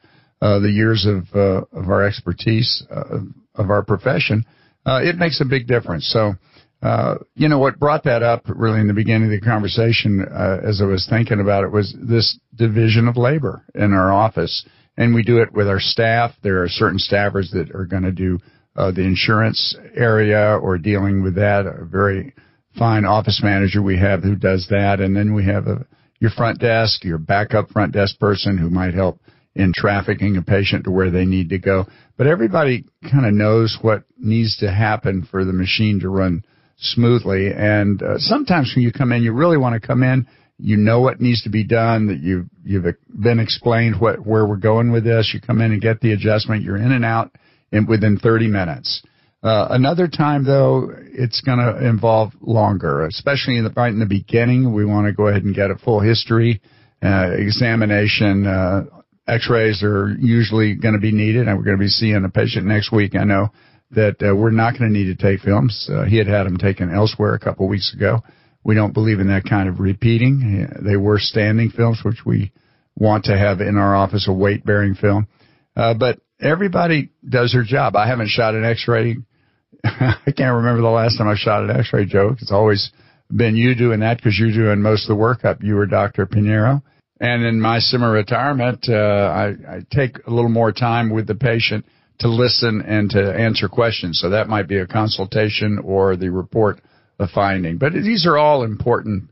uh, 0.41 0.59
the 0.59 0.69
years 0.69 1.05
of 1.05 1.23
uh, 1.35 1.65
of 1.77 1.89
our 1.89 2.05
expertise 2.05 2.85
of 2.89 3.69
our 3.71 3.83
profession, 3.83 4.45
it 4.85 5.17
makes 5.17 5.41
a 5.41 5.45
big 5.45 5.67
difference. 5.67 6.07
So, 6.13 6.35
uh, 6.81 7.15
you 7.35 7.49
know, 7.49 7.57
what 7.57 7.79
brought 7.79 8.03
that 8.03 8.21
up 8.21 8.43
really 8.47 8.79
in 8.79 8.87
the 8.87 8.93
beginning 8.93 9.33
of 9.33 9.39
the 9.39 9.45
conversation, 9.45 10.25
uh, 10.31 10.59
as 10.63 10.81
I 10.81 10.85
was 10.85 11.07
thinking 11.09 11.39
about 11.39 11.63
it, 11.63 11.71
was 11.71 11.95
this 11.99 12.39
division 12.55 13.07
of 13.07 13.17
labor 13.17 13.65
in 13.73 13.93
our 13.93 14.13
office, 14.13 14.65
and 14.95 15.15
we 15.15 15.23
do 15.23 15.41
it 15.41 15.53
with 15.53 15.67
our 15.67 15.79
staff. 15.79 16.33
There 16.43 16.63
are 16.63 16.69
certain 16.69 16.99
staffers 16.99 17.51
that 17.51 17.71
are 17.73 17.85
going 17.85 18.03
to 18.03 18.11
do 18.11 18.39
uh, 18.75 18.91
the 18.91 19.01
insurance 19.01 19.75
area 19.95 20.55
or 20.61 20.77
dealing 20.77 21.23
with 21.23 21.35
that. 21.35 21.65
A 21.65 21.83
very 21.83 22.33
fine 22.77 23.05
office 23.05 23.41
manager 23.43 23.81
we 23.81 23.97
have 23.97 24.21
who 24.21 24.35
does 24.35 24.67
that, 24.69 24.99
and 24.99 25.15
then 25.15 25.33
we 25.33 25.45
have 25.45 25.65
a, 25.65 25.85
your 26.19 26.31
front 26.31 26.59
desk, 26.59 27.03
your 27.03 27.17
backup 27.17 27.69
front 27.69 27.93
desk 27.93 28.19
person 28.19 28.55
who 28.55 28.69
might 28.69 28.93
help 28.93 29.19
in 29.55 29.73
trafficking 29.75 30.37
a 30.37 30.43
patient 30.43 30.83
to 30.83 30.91
where 30.91 31.09
they 31.09 31.25
need 31.25 31.49
to 31.49 31.57
go. 31.57 31.87
But 32.17 32.27
everybody 32.27 32.85
kind 33.01 33.25
of 33.25 33.33
knows 33.33 33.79
what 33.81 34.03
needs 34.15 34.57
to 34.57 34.71
happen 34.71 35.27
for 35.29 35.43
the 35.43 35.53
machine 35.53 35.99
to 36.01 36.09
run 36.09 36.43
smoothly. 36.77 37.51
And 37.55 38.01
uh, 38.01 38.17
sometimes 38.17 38.73
when 38.75 38.83
you 38.83 38.91
come 38.91 39.11
in, 39.11 39.23
you 39.23 39.33
really 39.33 39.57
want 39.57 39.79
to 39.79 39.85
come 39.85 40.03
in. 40.03 40.27
You 40.59 40.77
know 40.77 41.01
what 41.01 41.21
needs 41.21 41.43
to 41.43 41.49
be 41.49 41.63
done. 41.63 42.07
That 42.07 42.19
you've 42.19 42.47
you've 42.63 42.85
been 43.07 43.39
explained 43.39 43.99
what 43.99 44.25
where 44.25 44.45
we're 44.45 44.57
going 44.57 44.91
with 44.91 45.03
this. 45.03 45.31
You 45.33 45.39
come 45.39 45.61
in 45.61 45.71
and 45.71 45.81
get 45.81 46.01
the 46.01 46.13
adjustment. 46.13 46.63
You're 46.63 46.77
in 46.77 46.91
and 46.91 47.05
out 47.05 47.31
in 47.71 47.85
within 47.85 48.17
30 48.17 48.47
minutes. 48.47 49.03
Uh, 49.43 49.67
another 49.69 50.07
time, 50.07 50.43
though, 50.43 50.89
it's 51.13 51.41
going 51.41 51.59
to 51.59 51.87
involve 51.87 52.33
longer, 52.41 53.05
especially 53.05 53.57
in 53.57 53.63
the, 53.63 53.69
right 53.75 53.93
in 53.93 53.99
the 53.99 54.05
beginning. 54.05 54.73
We 54.73 54.83
want 54.83 55.05
to 55.05 55.13
go 55.13 55.27
ahead 55.27 55.43
and 55.43 55.53
get 55.53 55.69
a 55.69 55.75
full 55.75 55.99
history 55.99 56.59
uh, 57.03 57.29
examination. 57.37 58.47
Uh, 58.47 58.85
X-rays 59.27 59.83
are 59.83 60.15
usually 60.19 60.73
going 60.75 60.95
to 60.95 60.99
be 60.99 61.11
needed, 61.11 61.47
and 61.47 61.57
we're 61.57 61.65
going 61.65 61.77
to 61.77 61.83
be 61.83 61.87
seeing 61.87 62.25
a 62.25 62.29
patient 62.29 62.65
next 62.65 62.91
week. 62.91 63.15
I 63.15 63.25
know 63.25 63.49
that 63.91 64.15
uh, 64.21 64.35
we're 64.35 64.51
not 64.51 64.77
going 64.77 64.91
to 64.91 64.97
need 64.97 65.05
to 65.05 65.15
take 65.15 65.41
films. 65.41 65.89
Uh, 65.91 66.03
he 66.03 66.17
had 66.17 66.27
had 66.27 66.43
them 66.43 66.57
taken 66.57 66.93
elsewhere 66.93 67.33
a 67.33 67.39
couple 67.39 67.67
weeks 67.67 67.93
ago. 67.93 68.21
We 68.63 68.75
don't 68.75 68.93
believe 68.93 69.19
in 69.19 69.27
that 69.29 69.45
kind 69.49 69.69
of 69.69 69.79
repeating. 69.79 70.67
They 70.81 70.97
were 70.97 71.19
standing 71.19 71.69
films, 71.69 72.01
which 72.03 72.25
we 72.25 72.51
want 72.95 73.25
to 73.25 73.37
have 73.37 73.61
in 73.61 73.77
our 73.77 73.95
office, 73.95 74.27
a 74.27 74.33
weight-bearing 74.33 74.95
film. 74.95 75.27
Uh, 75.75 75.93
but 75.93 76.19
everybody 76.41 77.11
does 77.27 77.53
their 77.53 77.63
job. 77.63 77.95
I 77.95 78.07
haven't 78.07 78.29
shot 78.29 78.55
an 78.55 78.65
X-ray. 78.65 79.17
I 79.83 80.31
can't 80.35 80.55
remember 80.55 80.81
the 80.81 80.89
last 80.89 81.17
time 81.17 81.27
I 81.27 81.35
shot 81.37 81.63
an 81.63 81.79
X-ray, 81.79 82.05
Joe. 82.05 82.35
It's 82.41 82.51
always 82.51 82.91
been 83.33 83.55
you 83.55 83.75
doing 83.75 84.01
that 84.01 84.17
because 84.17 84.37
you're 84.37 84.51
doing 84.51 84.81
most 84.81 85.09
of 85.09 85.15
the 85.15 85.21
workup. 85.21 85.63
You 85.63 85.75
were 85.75 85.85
Dr. 85.85 86.25
Pinheiro. 86.25 86.81
And 87.19 87.43
in 87.43 87.61
my 87.61 87.79
semi-retirement, 87.79 88.87
uh, 88.89 88.93
I, 88.93 89.45
I 89.47 89.79
take 89.91 90.17
a 90.27 90.31
little 90.31 90.51
more 90.51 90.71
time 90.71 91.09
with 91.09 91.25
the 91.25 91.35
patient 91.35 91.85
to 92.19 92.27
listen 92.27 92.81
and 92.81 93.09
to 93.11 93.33
answer 93.33 93.69
questions. 93.69 94.19
So 94.19 94.29
that 94.31 94.47
might 94.47 94.67
be 94.67 94.77
a 94.77 94.87
consultation 94.87 95.79
or 95.83 96.15
the 96.15 96.29
report 96.29 96.81
of 97.19 97.29
finding. 97.29 97.77
But 97.77 97.93
these 97.93 98.25
are 98.25 98.37
all 98.37 98.63
important 98.63 99.29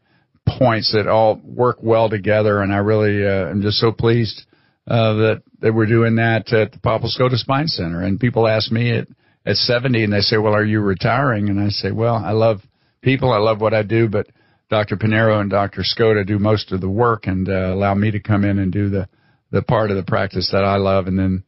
points 0.48 0.94
that 0.94 1.08
all 1.08 1.42
work 1.44 1.78
well 1.82 2.10
together. 2.10 2.62
And 2.62 2.74
I 2.74 2.78
really 2.78 3.26
uh, 3.26 3.50
am 3.50 3.62
just 3.62 3.78
so 3.78 3.92
pleased 3.92 4.44
uh, 4.88 5.14
that 5.14 5.44
that 5.62 5.74
we're 5.74 5.88
doing 5.88 6.16
that 6.18 6.54
at 6.54 6.72
the 6.72 6.78
Popwell 6.78 7.10
Skoda 7.18 7.38
Spine 7.38 7.68
Center. 7.68 8.04
And 8.04 8.20
people 8.20 8.48
ask 8.48 8.72
me 8.72 8.96
at 8.96 9.08
at 9.48 9.58
70, 9.58 10.04
and 10.04 10.14
they 10.14 10.22
say, 10.22 10.38
"Well, 10.38 10.56
are 10.56 10.66
you 10.66 10.80
retiring?" 10.82 11.50
And 11.50 11.60
I 11.60 11.70
say, 11.70 11.92
"Well, 11.92 12.16
I 12.16 12.32
love 12.32 12.62
people. 13.02 13.32
I 13.32 13.38
love 13.38 13.62
what 13.62 13.74
I 13.74 13.84
do, 13.84 14.08
but." 14.08 14.28
Dr. 14.68 14.98
Pinheiro 14.98 15.40
and 15.40 15.50
Dr. 15.50 15.84
Skoda 15.84 16.26
do 16.26 16.40
most 16.40 16.72
of 16.72 16.82
the 16.82 16.90
work 16.90 17.28
and 17.28 17.48
uh, 17.48 17.72
allow 17.74 17.94
me 17.94 18.10
to 18.10 18.20
come 18.20 18.44
in 18.44 18.58
and 18.58 18.72
do 18.72 18.90
the, 18.90 19.08
the 19.52 19.62
part 19.62 19.92
of 19.92 19.96
the 19.96 20.04
practice 20.04 20.50
that 20.52 20.64
I 20.64 20.78
love, 20.78 21.06
and 21.06 21.20
then 21.20 21.44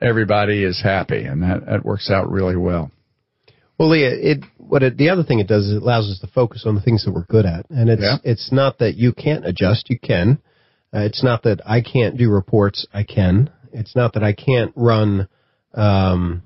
everybody 0.00 0.64
is 0.64 0.80
happy, 0.82 1.24
and 1.24 1.42
that, 1.42 1.66
that 1.66 1.84
works 1.84 2.10
out 2.10 2.30
really 2.30 2.56
well. 2.56 2.90
Well, 3.78 3.90
Leah, 3.90 4.10
it 4.12 4.44
what 4.56 4.82
it, 4.82 4.96
the 4.96 5.08
other 5.10 5.24
thing 5.24 5.40
it 5.40 5.48
does 5.48 5.66
is 5.66 5.76
it 5.76 5.82
allows 5.82 6.08
us 6.10 6.20
to 6.20 6.26
focus 6.28 6.64
on 6.66 6.74
the 6.74 6.80
things 6.80 7.04
that 7.04 7.12
we're 7.12 7.24
good 7.24 7.44
at, 7.46 7.66
and 7.70 7.90
it's 7.90 8.02
Yeah. 8.02 8.16
it's 8.22 8.52
not 8.52 8.78
that 8.78 8.94
you 8.96 9.12
can't 9.12 9.44
adjust, 9.46 9.90
you 9.90 9.98
can, 9.98 10.38
Uh, 10.94 11.00
it's 11.00 11.24
not 11.24 11.42
that 11.42 11.60
I 11.66 11.80
can't 11.80 12.16
do 12.16 12.30
reports. 12.30 12.86
I 12.94 13.02
can. 13.02 13.50
It's 13.72 13.96
not 13.96 14.12
that 14.14 14.22
I 14.22 14.32
can't 14.32 14.72
run 14.76 15.26
um, 15.74 16.42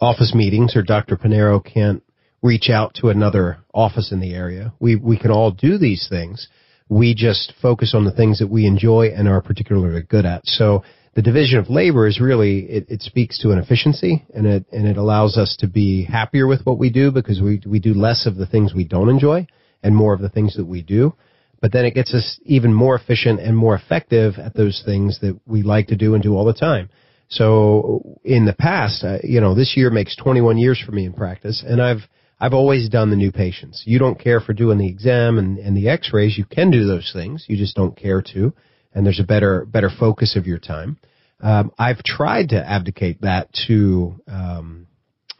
office 0.00 0.34
meetings 0.34 0.74
or 0.74 0.82
Dr. 0.82 1.16
Pinheiro 1.18 1.62
can't 1.62 2.02
reach 2.42 2.70
out 2.70 2.94
to 2.94 3.10
another 3.10 3.58
office 3.74 4.10
in 4.10 4.20
the 4.20 4.32
area. 4.32 4.72
We 4.80 4.96
we 4.96 5.18
can 5.18 5.30
all 5.30 5.50
do 5.50 5.76
these 5.76 6.06
things. 6.08 6.48
We 6.88 7.14
just 7.14 7.52
focus 7.60 7.94
on 7.94 8.04
the 8.06 8.10
things 8.10 8.38
that 8.38 8.48
we 8.48 8.64
enjoy 8.66 9.12
and 9.14 9.28
are 9.28 9.42
particularly 9.42 10.02
good 10.02 10.24
at. 10.24 10.46
So 10.46 10.82
the 11.14 11.22
division 11.22 11.58
of 11.58 11.68
labor 11.68 12.06
is 12.06 12.20
really 12.20 12.60
it, 12.60 12.86
it 12.88 13.02
speaks 13.02 13.38
to 13.40 13.50
an 13.50 13.58
efficiency 13.58 14.24
and 14.34 14.46
it 14.46 14.64
and 14.72 14.86
it 14.86 14.96
allows 14.96 15.36
us 15.36 15.56
to 15.58 15.66
be 15.66 16.04
happier 16.04 16.46
with 16.46 16.64
what 16.64 16.78
we 16.78 16.90
do 16.90 17.10
because 17.10 17.40
we 17.40 17.60
we 17.66 17.80
do 17.80 17.94
less 17.94 18.26
of 18.26 18.36
the 18.36 18.46
things 18.46 18.74
we 18.74 18.84
don't 18.84 19.08
enjoy 19.08 19.46
and 19.82 19.96
more 19.96 20.14
of 20.14 20.20
the 20.20 20.28
things 20.28 20.56
that 20.56 20.66
we 20.66 20.82
do. 20.82 21.14
But 21.60 21.72
then 21.72 21.84
it 21.84 21.94
gets 21.94 22.14
us 22.14 22.40
even 22.44 22.72
more 22.72 22.94
efficient 22.94 23.40
and 23.40 23.56
more 23.56 23.74
effective 23.74 24.34
at 24.38 24.54
those 24.54 24.82
things 24.84 25.20
that 25.20 25.38
we 25.46 25.62
like 25.62 25.88
to 25.88 25.96
do 25.96 26.14
and 26.14 26.22
do 26.22 26.34
all 26.34 26.46
the 26.46 26.54
time. 26.54 26.88
So 27.28 28.18
in 28.24 28.46
the 28.46 28.54
past, 28.54 29.04
uh, 29.04 29.18
you 29.22 29.40
know, 29.40 29.54
this 29.54 29.74
year 29.76 29.90
makes 29.90 30.16
21 30.16 30.58
years 30.58 30.82
for 30.84 30.92
me 30.92 31.04
in 31.04 31.12
practice, 31.12 31.62
and 31.66 31.80
I've 31.82 32.08
I've 32.40 32.54
always 32.54 32.88
done 32.88 33.10
the 33.10 33.16
new 33.16 33.30
patients. 33.30 33.82
You 33.84 33.98
don't 33.98 34.18
care 34.18 34.40
for 34.40 34.54
doing 34.54 34.78
the 34.78 34.88
exam 34.88 35.38
and, 35.38 35.58
and 35.58 35.76
the 35.76 35.90
X-rays. 35.90 36.38
You 36.38 36.46
can 36.46 36.70
do 36.70 36.86
those 36.86 37.10
things. 37.12 37.44
You 37.48 37.56
just 37.58 37.76
don't 37.76 37.94
care 37.94 38.22
to, 38.32 38.54
and 38.94 39.04
there's 39.04 39.20
a 39.20 39.24
better 39.24 39.64
better 39.64 39.90
focus 39.90 40.36
of 40.36 40.46
your 40.46 40.58
time. 40.58 40.98
Um, 41.40 41.72
I've 41.78 42.02
tried 42.02 42.50
to 42.50 42.56
abdicate 42.56 43.22
that 43.22 43.48
to 43.66 44.14
um, 44.28 44.86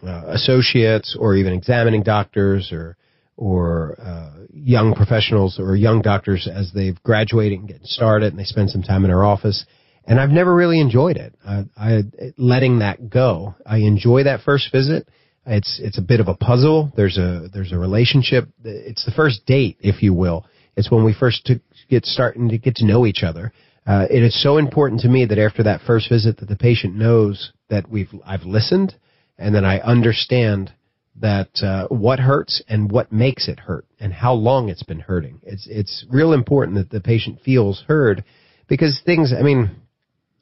uh, 0.03 0.25
associates 0.29 1.17
or 1.19 1.35
even 1.35 1.53
examining 1.53 2.03
doctors 2.03 2.71
or 2.73 2.97
or 3.37 3.97
uh, 4.01 4.33
young 4.53 4.95
professionals 4.95 5.59
or 5.59 5.75
young 5.75 6.03
doctors 6.03 6.49
as 6.53 6.73
they've 6.75 7.03
graduated 7.03 7.59
and 7.59 7.69
getting 7.69 7.87
started 7.87 8.33
and 8.33 8.39
they 8.39 8.45
spend 8.45 8.71
some 8.71 8.83
time 8.83 9.05
in 9.05 9.11
our 9.11 9.25
office. 9.25 9.65
And 10.05 10.21
I've 10.21 10.31
never 10.31 10.55
really 10.55 10.81
enjoyed 10.81 11.17
it. 11.17 11.35
I, 11.47 11.65
I 11.77 12.03
letting 12.37 12.81
that 12.81 13.11
go. 13.11 13.55
I 13.65 13.79
enjoy 13.79 14.25
that 14.25 14.41
first 14.43 14.71
visit. 14.73 15.09
It's 15.47 15.81
it's 15.83 15.99
a 15.99 16.03
bit 16.03 16.21
of 16.21 16.29
a 16.29 16.35
puzzle. 16.35 16.93
There's 16.97 17.17
a 17.17 17.49
there's 17.53 17.73
a 17.73 17.79
relationship. 17.79 18.49
It's 18.63 19.05
the 19.05 19.11
first 19.11 19.47
date, 19.47 19.79
if 19.81 20.03
you 20.03 20.13
will. 20.13 20.45
It's 20.77 20.91
when 20.91 21.05
we 21.05 21.15
first 21.15 21.47
to 21.47 21.61
get 21.91 22.07
starting 22.07 22.49
to 22.49 22.59
get 22.59 22.77
to 22.77 22.87
know 22.87 23.05
each 23.05 23.23
other. 23.23 23.53
Uh, 23.87 24.07
it 24.09 24.23
is 24.23 24.41
so 24.43 24.57
important 24.57 25.01
to 25.01 25.09
me 25.09 25.27
that 25.27 25.39
after 25.39 25.63
that 25.65 25.81
first 25.87 26.09
visit, 26.09 26.39
that 26.39 26.49
the 26.49 26.57
patient 26.57 26.95
knows 26.95 27.53
that 27.69 27.91
we've 27.91 28.11
I've 28.25 28.45
listened 28.45 28.95
and 29.39 29.55
that 29.55 29.65
I 29.65 29.79
understand 29.79 30.73
that 31.21 31.51
uh, 31.63 31.89
what 31.89 32.21
hurts 32.21 32.63
and 32.69 32.91
what 32.91 33.13
makes 33.13 33.49
it 33.49 33.59
hurt 33.59 33.87
and 33.99 34.13
how 34.13 34.33
long 34.33 34.69
it's 34.69 34.83
been 34.83 35.01
hurting. 35.01 35.41
It's 35.43 35.67
it's 35.69 36.05
real 36.11 36.33
important 36.33 36.77
that 36.77 36.91
the 36.91 37.01
patient 37.01 37.41
feels 37.45 37.83
heard 37.89 38.25
because 38.69 39.01
things. 39.05 39.33
I 39.37 39.43
mean, 39.43 39.71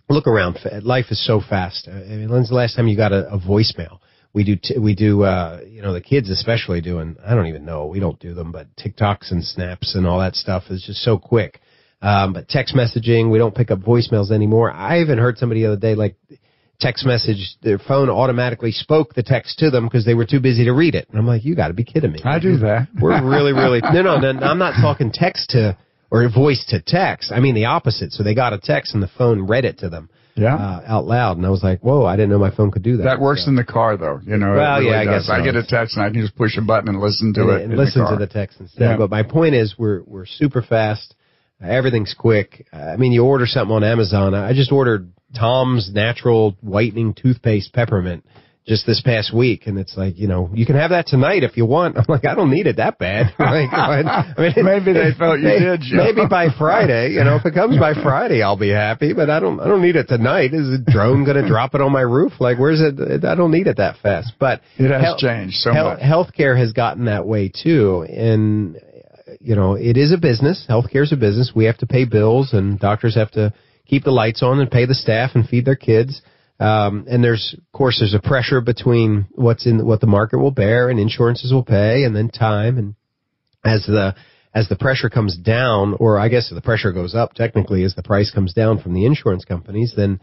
look 0.09 0.27
around. 0.27 0.59
Life 0.83 1.07
is 1.11 1.25
so 1.25 1.41
fast. 1.41 1.89
I 1.89 2.01
mean, 2.01 2.31
when's 2.31 2.49
the 2.49 2.55
last 2.55 2.77
time 2.77 2.89
you 2.89 2.97
got 2.97 3.13
a, 3.13 3.29
a 3.33 3.39
voicemail? 3.39 3.99
We 4.33 4.45
do. 4.45 4.57
T- 4.57 4.79
we 4.79 4.95
do. 4.95 5.23
Uh, 5.23 5.61
you 5.67 5.83
know, 5.83 5.93
the 5.93 6.01
kids 6.01 6.31
especially 6.31 6.81
doing. 6.81 7.17
I 7.25 7.35
don't 7.35 7.47
even 7.47 7.65
know. 7.65 7.87
We 7.87 8.01
don't 8.01 8.19
do 8.21 8.35
them, 8.35 8.53
but 8.53 8.69
TikToks 8.77 9.31
and 9.31 9.45
snaps 9.45 9.95
and 9.95 10.07
all 10.07 10.21
that 10.21 10.35
stuff 10.35 10.65
is 10.71 10.83
just 10.85 11.01
so 11.01 11.19
quick. 11.19 11.61
Um, 12.01 12.33
but 12.33 12.49
text 12.49 12.77
messaging, 12.77 13.31
we 13.31 13.39
don't 13.39 13.55
pick 13.55 13.71
up 13.71 13.81
voicemails 13.81 14.31
anymore. 14.31 14.71
I 14.71 15.01
even 15.01 15.19
heard 15.19 15.39
somebody 15.39 15.63
the 15.63 15.73
other 15.73 15.81
day 15.81 15.95
like 15.95 16.15
text 16.81 17.05
message, 17.05 17.57
their 17.63 17.79
phone 17.79 18.09
automatically 18.09 18.71
spoke 18.71 19.15
the 19.15 19.23
text 19.23 19.59
to 19.59 19.71
them 19.71 19.85
because 19.85 20.05
they 20.05 20.15
were 20.15 20.27
too 20.27 20.41
busy 20.41 20.65
to 20.65 20.73
read 20.73 20.95
it. 20.95 21.09
And 21.11 21.19
I'm 21.19 21.27
like, 21.27 21.45
you 21.45 21.57
got 21.57 21.69
to 21.69 21.75
be 21.75 21.85
kidding 21.85 22.13
me. 22.13 22.21
I 22.25 22.39
do 22.39 22.59
that. 22.59 22.89
We're 23.01 23.25
really, 23.29 23.53
really 23.53 23.81
no, 23.93 24.03
no, 24.03 24.19
no. 24.33 24.47
I'm 24.47 24.59
not 24.59 24.81
talking 24.81 25.11
text 25.13 25.51
to 25.51 25.77
or 26.11 26.29
voice 26.31 26.65
to 26.69 26.81
text. 26.81 27.33
I 27.33 27.41
mean 27.41 27.55
the 27.55 27.67
opposite. 27.67 28.13
So 28.13 28.23
they 28.23 28.35
got 28.35 28.53
a 28.53 28.59
text 28.59 28.95
and 28.95 29.03
the 29.03 29.11
phone 29.19 29.47
read 29.47 29.65
it 29.65 29.79
to 29.79 29.89
them. 29.89 30.09
Yeah. 30.39 30.55
Uh, 30.55 30.83
out 30.87 31.07
loud, 31.07 31.37
and 31.37 31.47
I 31.47 31.51
was 31.51 31.63
like, 31.63 31.81
"Whoa! 31.81 32.05
I 32.05 32.17
didn't 32.17 32.31
know 32.31 32.39
my 32.39 32.55
phone 32.55 32.71
could 32.71 32.83
do 32.83 32.97
that." 32.99 33.05
That 33.05 33.21
works 33.21 33.45
so. 33.45 33.51
in 33.51 33.57
the 33.57 33.65
car, 33.65 33.97
though. 33.97 34.21
You 34.25 34.37
know. 34.37 34.55
Well, 34.55 34.79
really 34.79 34.91
yeah, 34.91 35.01
I 35.01 35.05
does. 35.05 35.23
guess 35.23 35.27
so. 35.27 35.33
I 35.33 35.45
get 35.45 35.57
a 35.57 35.67
text 35.67 35.97
and 35.97 36.05
I 36.05 36.11
can 36.11 36.21
just 36.21 36.37
push 36.37 36.57
a 36.57 36.63
button 36.63 36.89
and 36.89 37.01
listen 37.01 37.35
to 37.35 37.43
and, 37.43 37.51
it. 37.51 37.65
And 37.65 37.77
listen 37.77 38.05
the 38.05 38.11
to 38.11 38.17
the 38.17 38.27
text 38.27 38.61
instead. 38.61 38.81
Yeah. 38.81 38.97
But 38.97 39.11
my 39.11 39.23
point 39.23 39.55
is, 39.55 39.75
we're 39.79 40.03
we're 40.07 40.27
super 40.27 40.63
fast. 40.63 41.15
Everything's 41.63 42.15
quick. 42.17 42.67
I 42.73 42.97
mean, 42.97 43.13
you 43.13 43.25
order 43.25 43.47
something 43.47 43.75
on 43.75 43.83
Amazon. 43.83 44.35
I 44.35 44.53
just 44.53 44.71
ordered 44.71 45.13
Tom's 45.37 45.91
natural 45.93 46.57
whitening 46.61 47.15
toothpaste 47.15 47.73
peppermint 47.73 48.25
just 48.69 48.87
this 48.87 49.01
past 49.01 49.35
week, 49.35 49.67
and 49.67 49.79
it's 49.79 49.97
like, 49.97 50.19
you 50.19 50.29
know, 50.29 50.51
you 50.53 50.67
can 50.67 50.77
have 50.77 50.91
that 50.91 51.07
tonight 51.07 51.43
if 51.43 51.57
you 51.57 51.65
want. 51.65 51.97
I'm 51.99 52.05
like, 52.07 52.27
I 52.27 52.35
don't 52.35 52.51
need 52.51 52.67
it 52.67 52.77
that 52.77 52.99
bad. 52.99 53.35
like, 53.39 53.73
I 53.73 54.35
mean, 54.39 54.53
maybe 54.65 54.93
they 54.93 55.11
felt 55.19 55.39
you 55.39 55.47
maybe, 55.47 55.65
did. 55.65 55.81
Joe. 55.81 55.97
Maybe 55.97 56.29
by 56.29 56.49
Friday, 56.57 57.13
you 57.13 57.25
know, 57.25 57.37
if 57.37 57.47
it 57.47 57.55
comes 57.55 57.79
by 57.79 57.95
Friday, 57.95 58.43
I'll 58.43 58.59
be 58.59 58.69
happy. 58.69 59.15
But 59.15 59.31
I 59.31 59.41
don't, 59.41 59.59
I 59.59 59.67
don't 59.67 59.83
need 59.83 59.97
it 59.97 60.07
tonight. 60.09 60.53
Is 60.53 60.69
a 60.69 60.79
drone 60.79 61.25
going 61.25 61.43
to 61.43 61.49
drop 61.49 61.75
it 61.75 61.81
on 61.81 61.91
my 61.91 62.03
roof? 62.03 62.35
Like, 62.39 62.59
where's 62.59 62.81
it? 62.81 63.25
I 63.25 63.35
don't 63.35 63.51
need 63.51 63.67
it 63.67 63.79
that 63.79 63.97
fast. 64.03 64.35
But 64.39 64.61
it 64.77 64.91
has 64.91 65.15
he- 65.17 65.27
changed 65.27 65.57
so 65.57 65.73
he- 65.73 65.81
much. 65.83 66.01
Healthcare 66.01 66.57
has 66.57 66.73
gotten 66.73 67.07
that 67.07 67.27
way 67.27 67.49
too, 67.51 68.03
and 68.09 68.79
you 69.41 69.57
know, 69.57 69.75
it 69.75 69.97
is 69.97 70.13
a 70.13 70.19
business. 70.19 70.67
Healthcare 70.69 71.03
is 71.03 71.13
a 71.13 71.17
business. 71.17 71.53
We 71.55 71.65
have 71.65 71.79
to 71.79 71.87
pay 71.87 72.05
bills, 72.05 72.53
and 72.53 72.79
doctors 72.79 73.15
have 73.15 73.31
to 73.33 73.53
keep 73.87 74.05
the 74.05 74.11
lights 74.11 74.43
on 74.43 74.61
and 74.61 74.71
pay 74.71 74.85
the 74.85 74.95
staff 74.95 75.31
and 75.35 75.49
feed 75.49 75.65
their 75.65 75.77
kids. 75.77 76.21
Um, 76.61 77.07
and 77.09 77.23
there's, 77.23 77.55
of 77.57 77.73
course, 77.73 77.99
there's 78.01 78.15
a 78.15 78.21
pressure 78.21 78.61
between 78.61 79.27
what's 79.33 79.67
in 79.67 79.85
what 79.87 80.01
the 80.01 80.07
market 80.07 80.39
will 80.39 80.51
bear 80.51 80.91
and 80.91 80.99
insurances 80.99 81.53
will 81.53 81.65
pay, 81.65 82.05
and 82.05 82.15
then 82.17 82.31
time. 82.31 82.79
And 82.79 82.95
as 83.65 83.85
the 83.87 84.15
as 84.55 84.69
the 84.69 84.77
pressure 84.77 85.09
comes 85.09 85.37
down, 85.37 85.95
or 86.01 86.19
I 86.19 86.29
guess 86.29 86.51
the 86.53 86.61
pressure 86.61 86.93
goes 86.93 87.15
up 87.15 87.35
technically 87.35 87.85
as 87.85 87.95
the 87.95 88.03
price 88.03 88.33
comes 88.33 88.55
down 88.55 88.81
from 88.81 88.95
the 88.95 89.07
insurance 89.07 89.45
companies, 89.45 89.93
then 89.97 90.21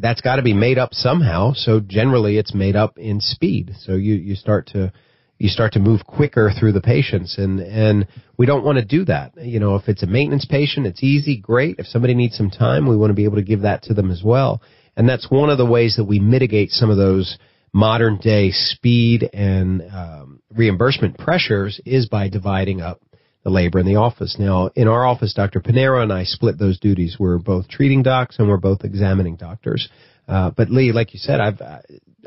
that's 0.00 0.20
got 0.20 0.36
to 0.36 0.42
be 0.42 0.52
made 0.52 0.76
up 0.76 0.92
somehow. 0.92 1.52
So 1.54 1.80
generally, 1.80 2.36
it's 2.36 2.54
made 2.54 2.76
up 2.76 2.98
in 2.98 3.20
speed. 3.20 3.72
So 3.80 3.92
you 3.92 4.14
you 4.14 4.34
start 4.34 4.66
to 4.68 4.92
you 5.38 5.48
start 5.48 5.72
to 5.72 5.80
move 5.80 6.04
quicker 6.06 6.50
through 6.58 6.72
the 6.72 6.80
patients 6.80 7.38
and 7.38 7.60
and 7.60 8.06
we 8.36 8.46
don't 8.46 8.64
want 8.64 8.78
to 8.78 8.84
do 8.84 9.04
that 9.04 9.32
you 9.36 9.58
know 9.58 9.74
if 9.74 9.88
it's 9.88 10.02
a 10.02 10.06
maintenance 10.06 10.44
patient 10.44 10.86
it's 10.86 11.02
easy 11.02 11.36
great 11.36 11.76
if 11.78 11.86
somebody 11.86 12.14
needs 12.14 12.36
some 12.36 12.50
time 12.50 12.86
we 12.86 12.96
want 12.96 13.10
to 13.10 13.14
be 13.14 13.24
able 13.24 13.36
to 13.36 13.42
give 13.42 13.62
that 13.62 13.82
to 13.82 13.94
them 13.94 14.10
as 14.10 14.22
well 14.24 14.62
and 14.96 15.08
that's 15.08 15.30
one 15.30 15.50
of 15.50 15.58
the 15.58 15.66
ways 15.66 15.96
that 15.96 16.04
we 16.04 16.20
mitigate 16.20 16.70
some 16.70 16.90
of 16.90 16.96
those 16.96 17.38
modern 17.72 18.18
day 18.18 18.50
speed 18.52 19.28
and 19.32 19.82
um, 19.92 20.40
reimbursement 20.54 21.18
pressures 21.18 21.80
is 21.84 22.08
by 22.08 22.28
dividing 22.28 22.80
up 22.80 23.00
the 23.42 23.50
labor 23.50 23.78
in 23.78 23.86
the 23.86 23.96
office. 23.96 24.36
Now, 24.38 24.70
in 24.74 24.88
our 24.88 25.04
office, 25.06 25.34
Dr. 25.34 25.60
Pinheiro 25.60 26.02
and 26.02 26.12
I 26.12 26.24
split 26.24 26.58
those 26.58 26.78
duties. 26.78 27.16
We're 27.18 27.38
both 27.38 27.68
treating 27.68 28.02
docs 28.02 28.38
and 28.38 28.48
we're 28.48 28.56
both 28.56 28.84
examining 28.84 29.36
doctors. 29.36 29.88
Uh, 30.26 30.50
but 30.56 30.70
Lee, 30.70 30.92
like 30.92 31.12
you 31.12 31.18
said, 31.18 31.40
I've 31.40 31.60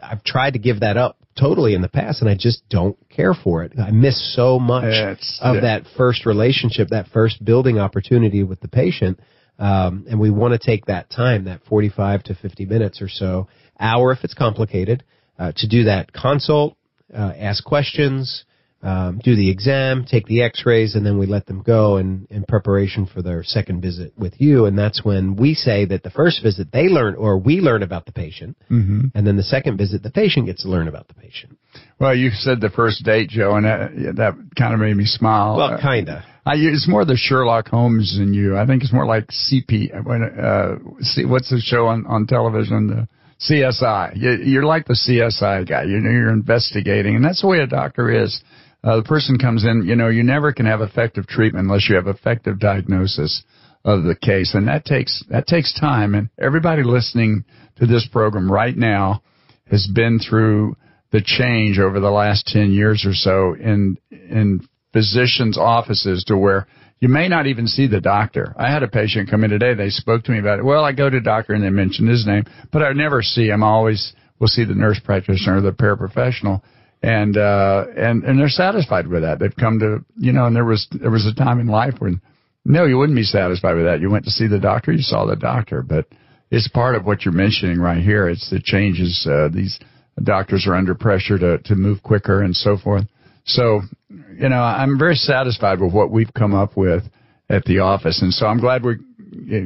I've 0.04 0.24
tried 0.24 0.54
to 0.54 0.60
give 0.60 0.82
that 0.82 0.98
up 0.98 1.18
totally 1.40 1.74
in 1.74 1.82
the 1.82 1.90
past, 1.90 2.22
and 2.22 2.30
I 2.30 2.36
just 2.36 2.68
don't 2.70 2.98
care 3.10 3.34
for 3.34 3.64
it. 3.64 3.74
I 3.80 3.90
miss 3.90 4.36
so 4.36 4.60
much 4.60 4.94
of 5.42 5.56
yeah. 5.56 5.62
that 5.62 5.84
first 5.98 6.26
relationship, 6.26 6.90
that 6.90 7.08
first 7.08 7.44
building 7.44 7.80
opportunity 7.80 8.44
with 8.44 8.60
the 8.60 8.68
patient. 8.68 9.20
Um, 9.60 10.06
and 10.10 10.20
we 10.20 10.30
want 10.30 10.60
to 10.60 10.60
take 10.60 10.86
that 10.86 11.10
time, 11.10 11.46
that 11.46 11.62
45 11.68 12.24
to 12.24 12.36
50 12.36 12.66
minutes 12.66 13.02
or 13.02 13.10
so, 13.10 13.48
hour 13.80 14.12
if 14.12 14.24
it's 14.24 14.34
complicated, 14.34 15.04
uh, 15.40 15.52
to 15.56 15.68
do 15.68 15.86
that. 15.86 16.14
Consult, 16.14 16.78
uh, 17.14 17.34
ask 17.38 17.64
questions, 17.64 18.46
um, 18.84 19.20
do 19.24 19.36
the 19.36 19.50
exam, 19.50 20.06
take 20.06 20.28
the 20.28 20.44
x-rays, 20.44 20.96
and 20.96 21.06
then 21.06 21.18
we 21.18 21.26
let 21.26 21.46
them 21.48 21.64
go 21.64 21.98
in, 21.98 22.28
in 22.30 22.44
preparation 22.48 23.08
for 23.08 23.22
their 23.22 23.44
second 23.44 23.82
visit 23.82 24.14
with 24.18 24.40
you. 24.40 24.66
And 24.66 24.78
that's 24.78 25.04
when 25.04 25.36
we 25.36 25.56
say 25.56 25.86
that 25.86 26.04
the 26.04 26.12
first 26.12 26.44
visit 26.44 26.72
they 26.72 26.88
learn, 26.88 27.16
or 27.16 27.38
we 27.38 27.60
learn 27.60 27.82
about 27.82 28.06
the 28.06 28.12
patient, 28.12 28.56
mm-hmm. 28.70 29.08
and 29.16 29.26
then 29.26 29.36
the 29.36 29.44
second 29.44 29.78
visit 29.78 30.04
the 30.04 30.12
patient 30.12 30.46
gets 30.46 30.64
to 30.64 30.70
learn 30.70 30.88
about 30.88 31.08
the 31.08 31.16
patient. 31.16 31.58
Well, 32.00 32.16
you 32.16 32.30
said 32.30 32.62
the 32.62 32.70
first 32.70 33.04
date, 33.04 33.30
Joe, 33.30 33.56
and 33.56 33.66
that, 33.66 34.16
that 34.18 34.34
kind 34.56 34.74
of 34.74 34.80
made 34.80 34.96
me 34.96 35.06
smile. 35.06 35.58
Well, 35.58 35.80
kinda. 35.82 36.24
I, 36.46 36.54
it's 36.56 36.88
more 36.88 37.04
the 37.04 37.18
Sherlock 37.18 37.68
Holmes 37.68 38.18
in 38.18 38.34
you. 38.34 38.58
I 38.58 38.66
think 38.66 38.84
it's 38.84 38.94
more 38.94 39.06
like 39.06 39.28
CP. 39.28 39.94
Uh, 39.94 41.28
what's 41.28 41.50
the 41.50 41.60
show 41.60 41.88
on, 41.88 42.06
on 42.06 42.26
television? 42.26 42.88
The 42.88 43.08
CSI. 43.42 44.46
You, 44.48 44.60
are 44.60 44.66
like 44.66 44.86
the 44.86 44.94
CSI 44.94 45.68
guy. 45.68 45.84
You 45.84 46.00
know, 46.00 46.10
you're 46.10 46.32
investigating, 46.32 47.16
and 47.16 47.24
that's 47.24 47.42
the 47.42 47.48
way 47.48 47.60
a 47.60 47.68
doctor 47.68 48.24
is. 48.24 48.42
Uh, 48.84 48.98
the 48.98 49.04
person 49.04 49.38
comes 49.38 49.66
in. 49.66 49.84
You 49.86 49.96
know, 49.96 50.10
you 50.10 50.24
never 50.24 50.54
can 50.54 50.66
have 50.66 50.82
effective 50.82 51.28
treatment 51.28 51.66
unless 51.66 51.88
you 51.90 51.96
have 51.96 52.08
effective 52.08 52.60
diagnosis 52.60 53.44
of 53.86 54.04
the 54.04 54.16
case, 54.16 54.54
and 54.54 54.68
that 54.68 54.86
takes 54.86 55.24
that 55.30 55.48
takes 55.48 55.78
time. 55.80 56.16
And 56.16 56.30
everybody 56.40 56.84
listening 56.84 57.46
to 57.78 57.86
this 57.86 58.08
program 58.12 58.52
right 58.52 58.76
now 58.76 59.22
has 59.70 59.88
been 59.94 60.20
through 60.20 60.76
the 61.12 61.22
change 61.24 61.80
over 61.80 62.00
the 62.00 62.12
last 62.12 62.48
10 62.48 62.72
years 62.74 63.06
or 63.06 63.14
so 63.14 63.54
in 63.54 63.98
in 64.12 64.68
physicians' 64.98 65.58
offices 65.60 66.24
to 66.26 66.36
where 66.36 66.66
you 67.00 67.10
may 67.10 67.28
not 67.28 67.46
even 67.46 67.68
see 67.68 67.88
the 67.88 68.02
doctor. 68.02 68.56
I 68.58 68.72
had 68.72 68.82
a 68.82 68.88
patient 68.88 69.30
come 69.30 69.44
in 69.44 69.52
today. 69.52 69.76
They 69.76 69.92
spoke 69.92 70.24
to 70.24 70.32
me 70.32 70.40
about 70.40 70.58
it. 70.58 70.66
Well, 70.66 70.84
I 70.84 70.92
go 70.92 71.08
to 71.08 71.22
doctor 71.22 71.54
and 71.54 71.64
they 71.64 71.70
mention 71.70 72.08
his 72.08 72.26
name, 72.26 72.46
but 72.72 72.82
I 72.82 72.94
never 72.94 73.22
see 73.22 73.50
him. 73.50 73.64
I 73.64 73.68
always 73.68 74.14
will 74.40 74.48
see 74.48 74.66
the 74.66 74.74
nurse 74.74 75.00
practitioner 75.04 75.58
or 75.58 75.62
the 75.62 75.72
paraprofessional. 75.72 76.62
And, 77.04 77.38
uh, 77.38 77.86
and, 77.96 78.24
and 78.24 78.40
they're 78.40 78.50
satisfied 78.50 79.08
with 79.08 79.22
that. 79.22 79.38
They've 79.38 79.56
come 79.56 79.78
to, 79.80 80.04
you 80.18 80.32
know, 80.32 80.46
and 80.48 80.56
there 80.56 80.66
was, 80.66 80.88
there 80.92 81.12
was 81.12 81.28
a 81.28 81.36
time 81.36 81.60
in 81.60 81.68
life 81.68 81.94
when 82.00 82.22
No, 82.66 82.86
you 82.86 82.98
wouldn't 82.98 83.16
be 83.16 83.24
satisfied 83.24 83.76
with 83.76 83.86
that. 83.86 84.02
You 84.02 84.10
went 84.10 84.26
to 84.26 84.32
see 84.32 84.48
the 84.48 84.60
doctor, 84.60 84.92
you 84.92 85.02
saw 85.02 85.26
the 85.26 85.36
doctor, 85.36 85.84
but 85.84 86.08
it's 86.50 86.68
part 86.68 86.96
of 86.96 87.06
what 87.06 87.24
you're 87.24 87.34
mentioning 87.34 87.80
right 87.80 88.02
here. 88.02 88.28
It's 88.28 88.50
the 88.50 88.60
changes. 88.60 89.28
Uh, 89.30 89.50
these 89.54 89.80
doctors 90.22 90.66
are 90.68 90.76
under 90.76 90.96
pressure 90.96 91.38
to 91.38 91.60
to 91.60 91.76
move 91.76 92.02
quicker 92.02 92.42
and 92.42 92.56
so 92.56 92.76
forth. 92.76 93.06
So, 93.48 93.82
you 94.10 94.50
know, 94.50 94.62
I'm 94.62 95.00
very 95.00 95.16
satisfied 95.16 95.80
with 95.80 95.94
what 95.94 96.12
we've 96.12 96.34
come 96.38 96.54
up 96.54 96.78
with 96.78 97.04
at 97.50 97.64
the 97.64 97.80
office, 97.80 98.22
and 98.22 98.34
so 98.34 98.46
I'm 98.46 98.60
glad 98.60 98.84
we 98.84 98.98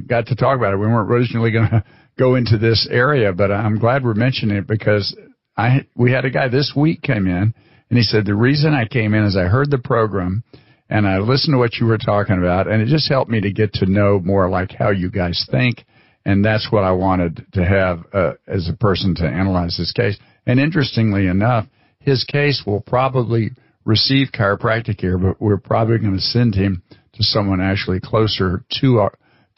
got 0.02 0.28
to 0.28 0.36
talk 0.36 0.58
about 0.58 0.74
it. 0.74 0.78
We 0.78 0.88
weren't 0.88 1.10
originally 1.10 1.52
going 1.52 1.70
to 1.72 1.84
go 2.18 2.36
into 2.36 2.58
this 2.58 2.88
area, 2.92 3.34
but 3.34 3.52
I'm 3.52 3.80
glad 3.80 4.04
we're 4.04 4.14
mentioning 4.14 4.58
it 4.58 4.68
because 4.68 5.16
I 5.58 5.86
we 5.96 6.12
had 6.12 6.26
a 6.26 6.30
guy 6.30 6.48
this 6.48 6.74
week 6.76 7.02
came 7.02 7.28
in 7.28 7.54
and 7.90 7.98
he 7.98 8.04
said 8.04 8.26
the 8.26 8.36
reason 8.36 8.74
I 8.74 8.88
came 8.88 9.14
in 9.14 9.24
is 9.26 9.36
I 9.36 9.46
heard 9.46 9.72
the 9.72 9.78
program 9.78 10.44
and 10.90 11.08
I 11.08 11.18
listened 11.20 11.54
to 11.54 11.58
what 11.58 11.76
you 11.76 11.88
were 11.88 11.98
talking 11.98 12.38
about 12.38 12.68
and 12.68 12.82
it 12.82 12.88
just 12.88 13.10
helped 13.10 13.32
me 13.32 13.42
to 13.42 13.52
get 13.52 13.74
to 13.74 13.86
know 13.86 14.20
more 14.20 14.50
like 14.50 14.72
how 14.72 14.92
you 14.92 15.10
guys 15.10 15.48
think 15.52 15.84
and 16.26 16.46
that's 16.46 16.72
what 16.72 16.84
I 16.84 16.92
wanted 16.92 17.46
to 17.54 17.66
have 17.66 18.06
uh, 18.14 18.34
as 18.48 18.70
a 18.70 18.78
person 18.78 19.16
to 19.16 19.26
analyze 19.26 19.78
this 19.78 19.92
case. 19.92 20.18
And 20.46 20.60
interestingly 20.60 21.28
enough, 21.28 21.66
his 22.00 22.24
case 22.24 22.64
will 22.66 22.82
probably 22.82 23.52
receive 23.86 24.28
chiropractic 24.34 24.98
care, 24.98 25.18
but 25.18 25.42
we're 25.42 25.58
probably 25.58 25.98
going 25.98 26.16
to 26.16 26.22
send 26.22 26.56
him 26.56 26.84
to 27.14 27.24
someone 27.24 27.62
actually 27.62 28.00
closer 28.00 28.64
to 28.80 29.00
our, 29.00 29.14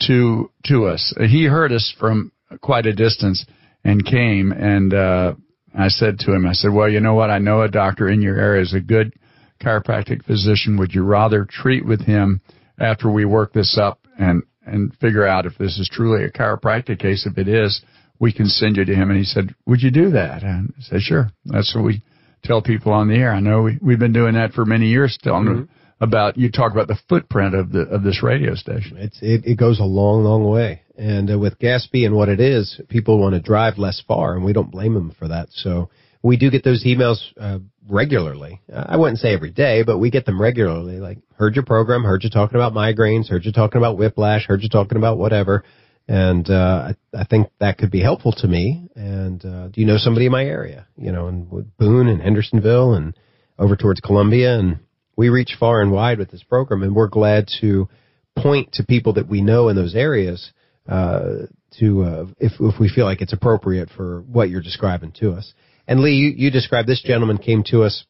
to 0.07 0.51
to 0.65 0.85
us. 0.85 1.13
He 1.19 1.45
heard 1.45 1.71
us 1.71 1.93
from 1.99 2.31
quite 2.61 2.85
a 2.85 2.93
distance 2.93 3.45
and 3.83 4.05
came 4.05 4.51
and 4.51 4.93
uh, 4.93 5.33
I 5.77 5.87
said 5.87 6.19
to 6.19 6.33
him, 6.33 6.45
I 6.45 6.53
said, 6.53 6.71
well, 6.71 6.87
you 6.87 6.99
know 6.99 7.15
what? 7.15 7.31
I 7.31 7.39
know 7.39 7.61
a 7.61 7.67
doctor 7.67 8.07
in 8.07 8.21
your 8.21 8.39
area 8.39 8.61
is 8.61 8.73
a 8.73 8.79
good 8.79 9.13
chiropractic 9.61 10.23
physician. 10.23 10.77
Would 10.77 10.93
you 10.93 11.03
rather 11.03 11.47
treat 11.49 11.85
with 11.85 12.01
him 12.01 12.41
after 12.79 13.09
we 13.09 13.25
work 13.25 13.53
this 13.53 13.77
up 13.77 13.99
and 14.17 14.43
and 14.65 14.95
figure 14.97 15.27
out 15.27 15.45
if 15.45 15.57
this 15.57 15.77
is 15.77 15.89
truly 15.91 16.23
a 16.23 16.31
chiropractic 16.31 16.99
case? 16.99 17.25
If 17.25 17.37
it 17.37 17.47
is, 17.47 17.81
we 18.19 18.31
can 18.31 18.47
send 18.47 18.77
you 18.77 18.85
to 18.85 18.95
him. 18.95 19.09
And 19.09 19.17
he 19.17 19.25
said, 19.25 19.53
would 19.65 19.81
you 19.81 19.91
do 19.91 20.11
that? 20.11 20.43
And 20.43 20.73
I 20.77 20.81
said, 20.81 21.01
sure. 21.01 21.29
That's 21.45 21.75
what 21.75 21.83
we 21.83 22.01
tell 22.43 22.61
people 22.61 22.91
on 22.91 23.07
the 23.07 23.15
air. 23.15 23.33
I 23.33 23.39
know 23.39 23.63
we, 23.63 23.79
we've 23.81 23.99
been 23.99 24.13
doing 24.13 24.35
that 24.35 24.53
for 24.53 24.65
many 24.65 24.87
years, 24.87 25.13
still. 25.13 25.35
mm-hmm. 25.35 25.63
about 25.99 26.37
you 26.37 26.51
talk 26.51 26.71
about 26.71 26.87
the 26.87 26.99
footprint 27.07 27.55
of 27.55 27.71
the 27.71 27.81
of 27.81 28.03
this 28.03 28.21
radio 28.21 28.55
station. 28.55 28.97
It's 28.97 29.17
it, 29.21 29.45
it 29.45 29.57
goes 29.57 29.79
a 29.79 29.85
long, 29.85 30.23
long 30.23 30.43
way. 30.43 30.81
And 30.97 31.31
uh, 31.31 31.39
with 31.39 31.57
gas 31.57 31.87
being 31.91 32.13
what 32.13 32.29
it 32.29 32.39
is, 32.39 32.79
people 32.89 33.19
want 33.19 33.33
to 33.33 33.41
drive 33.41 33.77
less 33.77 34.01
far, 34.07 34.35
and 34.35 34.45
we 34.45 34.53
don't 34.53 34.71
blame 34.71 34.93
them 34.93 35.15
for 35.17 35.27
that. 35.29 35.47
So 35.51 35.89
we 36.21 36.37
do 36.37 36.51
get 36.51 36.63
those 36.63 36.85
emails 36.85 37.17
uh, 37.39 37.59
regularly. 37.87 38.61
I 38.73 38.95
wouldn't 38.95 39.19
say 39.19 39.33
every 39.33 39.51
day, 39.51 39.83
but 39.83 39.97
we 39.97 40.09
get 40.09 40.25
them 40.25 40.41
regularly. 40.41 40.99
Like, 40.99 41.17
heard 41.35 41.55
your 41.55 41.65
program, 41.65 42.03
heard 42.03 42.23
you 42.23 42.29
talking 42.29 42.55
about 42.55 42.73
migraines, 42.73 43.27
heard 43.29 43.43
you 43.43 43.51
talking 43.51 43.79
about 43.79 43.97
whiplash, 43.97 44.45
heard 44.45 44.63
you 44.63 44.69
talking 44.69 44.97
about 44.97 45.17
whatever. 45.17 45.63
And 46.07 46.49
uh, 46.49 46.91
I, 47.13 47.21
I 47.21 47.23
think 47.25 47.47
that 47.59 47.77
could 47.77 47.91
be 47.91 48.01
helpful 48.01 48.33
to 48.33 48.47
me. 48.47 48.89
And 48.95 49.43
uh, 49.45 49.67
do 49.69 49.79
you 49.79 49.87
know 49.87 49.97
somebody 49.97 50.25
in 50.25 50.31
my 50.31 50.43
area? 50.43 50.87
You 50.97 51.11
know, 51.11 51.27
in 51.27 51.71
Boone 51.79 52.07
and 52.07 52.21
Hendersonville 52.21 52.93
and 52.93 53.17
over 53.57 53.75
towards 53.75 54.01
Columbia, 54.01 54.57
and 54.59 54.79
we 55.15 55.29
reach 55.29 55.55
far 55.59 55.81
and 55.81 55.91
wide 55.91 56.19
with 56.19 56.31
this 56.31 56.43
program, 56.43 56.83
and 56.83 56.95
we're 56.95 57.07
glad 57.07 57.47
to 57.61 57.87
point 58.35 58.73
to 58.73 58.83
people 58.83 59.13
that 59.13 59.29
we 59.29 59.41
know 59.41 59.69
in 59.69 59.75
those 59.75 59.95
areas 59.95 60.51
uh, 60.89 61.45
to 61.79 62.03
uh, 62.03 62.25
if 62.39 62.53
if 62.59 62.79
we 62.79 62.89
feel 62.89 63.05
like 63.05 63.21
it's 63.21 63.33
appropriate 63.33 63.89
for 63.95 64.21
what 64.21 64.49
you're 64.49 64.61
describing 64.61 65.11
to 65.13 65.31
us. 65.31 65.53
And 65.87 65.99
Lee, 65.99 66.13
you, 66.13 66.45
you 66.45 66.51
described 66.51 66.87
this 66.87 67.03
gentleman 67.03 67.37
came 67.37 67.63
to 67.67 67.83
us 67.83 68.05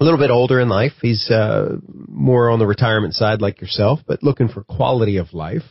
a 0.00 0.04
little 0.04 0.18
bit 0.18 0.30
older 0.30 0.60
in 0.60 0.68
life. 0.68 0.92
He's 1.02 1.30
uh, 1.30 1.76
more 1.86 2.50
on 2.50 2.58
the 2.58 2.66
retirement 2.66 3.14
side, 3.14 3.40
like 3.40 3.60
yourself, 3.60 4.00
but 4.06 4.22
looking 4.22 4.48
for 4.48 4.64
quality 4.64 5.16
of 5.16 5.34
life. 5.34 5.62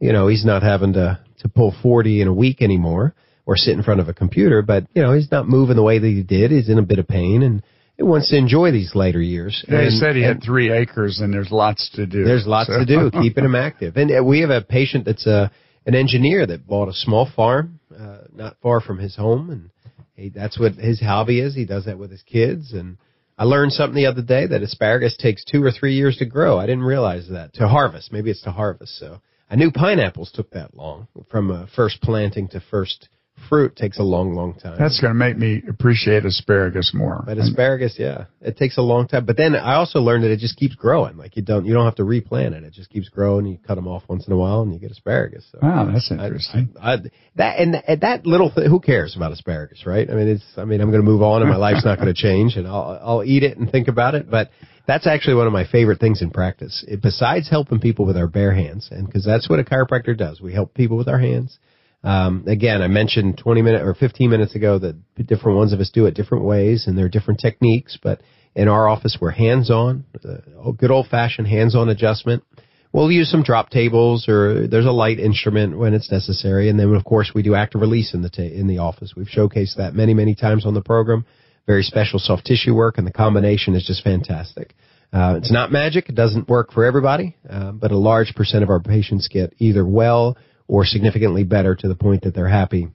You 0.00 0.12
know, 0.12 0.28
he's 0.28 0.44
not 0.44 0.62
having 0.62 0.94
to 0.94 1.20
to 1.38 1.48
pull 1.48 1.74
40 1.82 2.22
in 2.22 2.28
a 2.28 2.32
week 2.32 2.62
anymore 2.62 3.14
or 3.46 3.56
sit 3.56 3.74
in 3.74 3.82
front 3.82 4.00
of 4.00 4.08
a 4.08 4.14
computer, 4.14 4.62
but 4.62 4.86
you 4.94 5.02
know, 5.02 5.12
he's 5.12 5.30
not 5.30 5.46
moving 5.46 5.76
the 5.76 5.82
way 5.82 5.98
that 5.98 6.06
he 6.06 6.22
did. 6.22 6.50
He's 6.50 6.68
in 6.68 6.78
a 6.78 6.82
bit 6.82 6.98
of 6.98 7.06
pain 7.06 7.42
and 7.42 7.62
he 7.96 8.02
wants 8.02 8.30
to 8.30 8.36
enjoy 8.36 8.72
these 8.72 8.94
later 8.94 9.20
years. 9.20 9.64
Yeah, 9.68 9.78
and, 9.78 9.90
he 9.90 9.98
said 9.98 10.16
he 10.16 10.22
had 10.22 10.42
three 10.42 10.72
acres 10.72 11.20
and 11.20 11.32
there's 11.32 11.50
lots 11.50 11.90
to 11.94 12.06
do. 12.06 12.24
There's 12.24 12.46
lots 12.46 12.68
so. 12.68 12.78
to 12.78 12.86
do, 12.86 13.10
keeping 13.22 13.44
him 13.44 13.54
active. 13.54 13.96
And 13.96 14.10
uh, 14.10 14.24
we 14.24 14.40
have 14.40 14.50
a 14.50 14.62
patient 14.62 15.04
that's 15.04 15.26
a 15.26 15.50
an 15.86 15.94
engineer 15.94 16.46
that 16.46 16.66
bought 16.66 16.88
a 16.88 16.94
small 16.94 17.28
farm 17.36 17.78
uh, 17.98 18.18
not 18.34 18.56
far 18.62 18.80
from 18.80 18.98
his 18.98 19.14
home, 19.14 19.50
and 19.50 19.70
he, 20.14 20.30
that's 20.30 20.58
what 20.58 20.74
his 20.74 21.00
hobby 21.00 21.40
is. 21.40 21.54
He 21.54 21.66
does 21.66 21.84
that 21.84 21.98
with 21.98 22.10
his 22.10 22.22
kids, 22.22 22.72
and 22.72 22.96
I 23.36 23.44
learned 23.44 23.72
something 23.72 23.94
the 23.94 24.06
other 24.06 24.22
day 24.22 24.46
that 24.46 24.62
asparagus 24.62 25.16
takes 25.16 25.44
two 25.44 25.62
or 25.62 25.70
three 25.70 25.94
years 25.94 26.16
to 26.18 26.24
grow. 26.24 26.58
I 26.58 26.66
didn't 26.66 26.84
realize 26.84 27.28
that 27.30 27.54
to 27.54 27.68
harvest. 27.68 28.12
Maybe 28.12 28.30
it's 28.30 28.42
to 28.42 28.50
harvest. 28.50 28.98
So 28.98 29.20
I 29.50 29.56
knew 29.56 29.70
pineapples 29.70 30.32
took 30.32 30.50
that 30.50 30.74
long 30.74 31.08
from 31.30 31.50
uh, 31.50 31.66
first 31.74 32.00
planting 32.02 32.48
to 32.48 32.60
first 32.70 33.08
fruit 33.48 33.76
takes 33.76 33.98
a 33.98 34.02
long, 34.02 34.34
long 34.34 34.54
time. 34.54 34.76
That's 34.78 35.00
going 35.00 35.12
to 35.12 35.18
make 35.18 35.36
me 35.36 35.62
appreciate 35.68 36.24
asparagus 36.24 36.92
more. 36.94 37.22
But 37.26 37.38
asparagus, 37.38 37.96
yeah, 37.98 38.26
it 38.40 38.56
takes 38.56 38.78
a 38.78 38.82
long 38.82 39.06
time. 39.08 39.26
But 39.26 39.36
then 39.36 39.54
I 39.54 39.74
also 39.74 40.00
learned 40.00 40.24
that 40.24 40.30
it 40.30 40.38
just 40.38 40.56
keeps 40.56 40.74
growing. 40.74 41.16
Like 41.16 41.36
you 41.36 41.42
don't, 41.42 41.66
you 41.66 41.74
don't 41.74 41.84
have 41.84 41.96
to 41.96 42.04
replant 42.04 42.54
it. 42.54 42.64
It 42.64 42.72
just 42.72 42.90
keeps 42.90 43.08
growing. 43.08 43.46
You 43.46 43.58
cut 43.58 43.74
them 43.74 43.88
off 43.88 44.04
once 44.08 44.26
in 44.26 44.32
a 44.32 44.36
while, 44.36 44.62
and 44.62 44.72
you 44.72 44.78
get 44.78 44.90
asparagus. 44.90 45.44
So 45.52 45.58
wow, 45.62 45.90
that's 45.92 46.10
interesting. 46.10 46.74
I, 46.80 46.94
I, 46.94 46.96
that 47.36 47.58
and 47.58 48.00
that 48.02 48.26
little 48.26 48.50
thing. 48.50 48.68
Who 48.68 48.80
cares 48.80 49.16
about 49.16 49.32
asparagus, 49.32 49.84
right? 49.86 50.08
I 50.08 50.14
mean, 50.14 50.28
it's. 50.28 50.44
I 50.56 50.64
mean, 50.64 50.80
I'm 50.80 50.90
going 50.90 51.02
to 51.02 51.08
move 51.08 51.22
on, 51.22 51.42
and 51.42 51.50
my 51.50 51.56
life's 51.56 51.84
not 51.84 51.98
going 51.98 52.12
to 52.12 52.20
change, 52.20 52.56
and 52.56 52.66
I'll 52.66 52.98
I'll 53.02 53.24
eat 53.24 53.42
it 53.42 53.58
and 53.58 53.70
think 53.70 53.88
about 53.88 54.14
it, 54.14 54.30
but. 54.30 54.50
That's 54.86 55.06
actually 55.06 55.36
one 55.36 55.46
of 55.46 55.52
my 55.52 55.66
favorite 55.66 56.00
things 56.00 56.20
in 56.20 56.30
practice. 56.30 56.84
It, 56.86 57.00
besides 57.00 57.48
helping 57.48 57.80
people 57.80 58.04
with 58.04 58.16
our 58.16 58.26
bare 58.26 58.54
hands, 58.54 58.88
and 58.90 59.06
because 59.06 59.24
that's 59.24 59.48
what 59.48 59.58
a 59.58 59.64
chiropractor 59.64 60.16
does, 60.16 60.40
we 60.40 60.52
help 60.52 60.74
people 60.74 60.96
with 60.96 61.08
our 61.08 61.18
hands 61.18 61.58
um, 62.04 62.44
again, 62.46 62.82
I 62.82 62.88
mentioned 62.88 63.38
20 63.38 63.62
minutes 63.62 63.82
or 63.82 63.94
15 63.94 64.28
minutes 64.28 64.54
ago 64.54 64.78
that 64.78 64.94
different 65.26 65.56
ones 65.56 65.72
of 65.72 65.80
us 65.80 65.90
do 65.90 66.04
it 66.04 66.14
different 66.14 66.44
ways 66.44 66.86
and 66.86 66.98
there 66.98 67.06
are 67.06 67.10
different 67.10 67.40
techniques, 67.40 67.98
but 68.00 68.20
in 68.54 68.68
our 68.68 68.86
office 68.86 69.16
we're 69.18 69.30
hands-on, 69.30 70.04
uh, 70.22 70.70
good 70.72 70.90
old-fashioned 70.90 71.48
hands-on 71.48 71.88
adjustment. 71.88 72.44
We'll 72.92 73.10
use 73.10 73.30
some 73.30 73.42
drop 73.42 73.70
tables 73.70 74.28
or 74.28 74.68
there's 74.68 74.84
a 74.84 74.92
light 74.92 75.18
instrument 75.18 75.78
when 75.78 75.94
it's 75.94 76.12
necessary. 76.12 76.68
And 76.68 76.78
then 76.78 76.94
of 76.94 77.04
course 77.04 77.32
we 77.34 77.42
do 77.42 77.54
active 77.54 77.80
release 77.80 78.12
in 78.12 78.20
the, 78.20 78.28
ta- 78.28 78.42
in 78.42 78.66
the 78.66 78.78
office. 78.78 79.14
We've 79.16 79.26
showcased 79.26 79.76
that 79.76 79.94
many, 79.94 80.12
many 80.12 80.34
times 80.34 80.66
on 80.66 80.74
the 80.74 80.82
program. 80.82 81.24
Very 81.66 81.82
special 81.82 82.18
soft 82.18 82.44
tissue 82.44 82.74
work 82.74 82.98
and 82.98 83.06
the 83.06 83.12
combination 83.12 83.74
is 83.74 83.84
just 83.84 84.04
fantastic. 84.04 84.74
Uh, 85.12 85.36
it's 85.36 85.52
not 85.52 85.70
magic. 85.70 86.08
It 86.08 86.14
doesn't 86.14 86.48
work 86.48 86.72
for 86.72 86.84
everybody, 86.84 87.36
uh, 87.48 87.72
but 87.72 87.92
a 87.92 87.96
large 87.96 88.34
percent 88.34 88.64
of 88.64 88.70
our 88.70 88.80
patients 88.80 89.28
get 89.28 89.54
either 89.58 89.86
well 89.86 90.36
or 90.66 90.84
significantly 90.84 91.44
better 91.44 91.74
to 91.74 91.88
the 91.88 91.94
point 91.94 92.22
that 92.22 92.34
they're 92.34 92.48
happy 92.48 92.88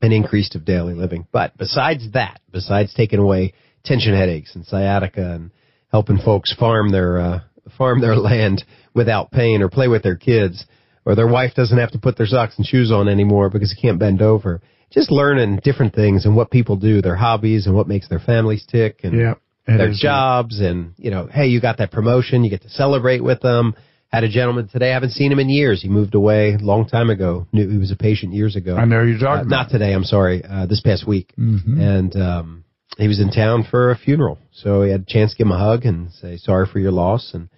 and 0.00 0.12
increased 0.12 0.54
of 0.54 0.64
daily 0.64 0.94
living. 0.94 1.26
But 1.32 1.56
besides 1.58 2.12
that, 2.12 2.40
besides 2.50 2.94
taking 2.94 3.18
away 3.18 3.52
tension 3.84 4.14
headaches 4.16 4.54
and 4.54 4.64
sciatica 4.64 5.34
and 5.34 5.50
helping 5.88 6.18
folks 6.18 6.54
farm 6.54 6.90
their 6.90 7.18
uh, 7.20 7.40
farm 7.76 8.00
their 8.00 8.16
land 8.30 8.64
without 8.94 9.30
pain 9.30 9.62
or 9.62 9.68
play 9.68 9.88
with 9.88 10.02
their 10.02 10.16
kids 10.16 10.64
or 11.04 11.14
their 11.14 11.28
wife 11.28 11.54
doesn't 11.54 11.78
have 11.78 11.92
to 11.92 11.98
put 11.98 12.16
their 12.16 12.26
socks 12.26 12.54
and 12.56 12.66
shoes 12.66 12.90
on 12.90 13.08
anymore 13.08 13.50
because 13.50 13.72
he 13.72 13.80
can't 13.80 13.98
bend 13.98 14.22
over. 14.22 14.62
Just 14.94 15.10
learning 15.10 15.60
different 15.62 15.94
things 15.94 16.24
and 16.24 16.34
what 16.34 16.50
people 16.50 16.76
do, 16.76 17.02
their 17.02 17.16
hobbies 17.16 17.66
and 17.66 17.74
what 17.74 17.88
makes 17.88 18.08
their 18.08 18.20
families 18.20 18.64
tick 18.70 19.00
and 19.02 19.18
yep, 19.18 19.40
their 19.66 19.92
jobs 19.92 20.60
and 20.60 20.94
you 20.96 21.10
know, 21.10 21.26
hey, 21.26 21.46
you 21.46 21.60
got 21.60 21.78
that 21.78 21.90
promotion, 21.90 22.44
you 22.44 22.50
get 22.50 22.62
to 22.62 22.70
celebrate 22.70 23.22
with 23.22 23.40
them 23.40 23.74
had 24.14 24.24
a 24.24 24.28
gentleman 24.28 24.68
today. 24.68 24.90
I 24.90 24.94
haven't 24.94 25.10
seen 25.10 25.32
him 25.32 25.40
in 25.40 25.48
years. 25.48 25.82
He 25.82 25.88
moved 25.88 26.14
away 26.14 26.54
a 26.54 26.58
long 26.58 26.86
time 26.86 27.10
ago. 27.10 27.46
Knew 27.52 27.68
he 27.68 27.78
was 27.78 27.90
a 27.90 27.96
patient 27.96 28.32
years 28.32 28.54
ago. 28.54 28.76
I 28.76 28.84
know 28.84 29.02
you're 29.02 29.18
talking. 29.18 29.52
Uh, 29.52 29.56
not 29.56 29.70
today. 29.70 29.92
I'm 29.92 30.04
sorry. 30.04 30.42
Uh, 30.48 30.66
this 30.66 30.80
past 30.80 31.06
week, 31.06 31.32
mm-hmm. 31.38 31.80
and 31.80 32.14
um, 32.16 32.64
he 32.96 33.08
was 33.08 33.20
in 33.20 33.30
town 33.30 33.66
for 33.68 33.90
a 33.90 33.98
funeral, 33.98 34.38
so 34.52 34.82
he 34.82 34.90
had 34.90 35.00
a 35.02 35.04
chance 35.06 35.32
to 35.32 35.38
give 35.38 35.46
him 35.48 35.52
a 35.52 35.58
hug 35.58 35.84
and 35.84 36.12
say 36.12 36.36
sorry 36.36 36.66
for 36.72 36.78
your 36.78 36.92
loss. 36.92 37.34
And 37.34 37.48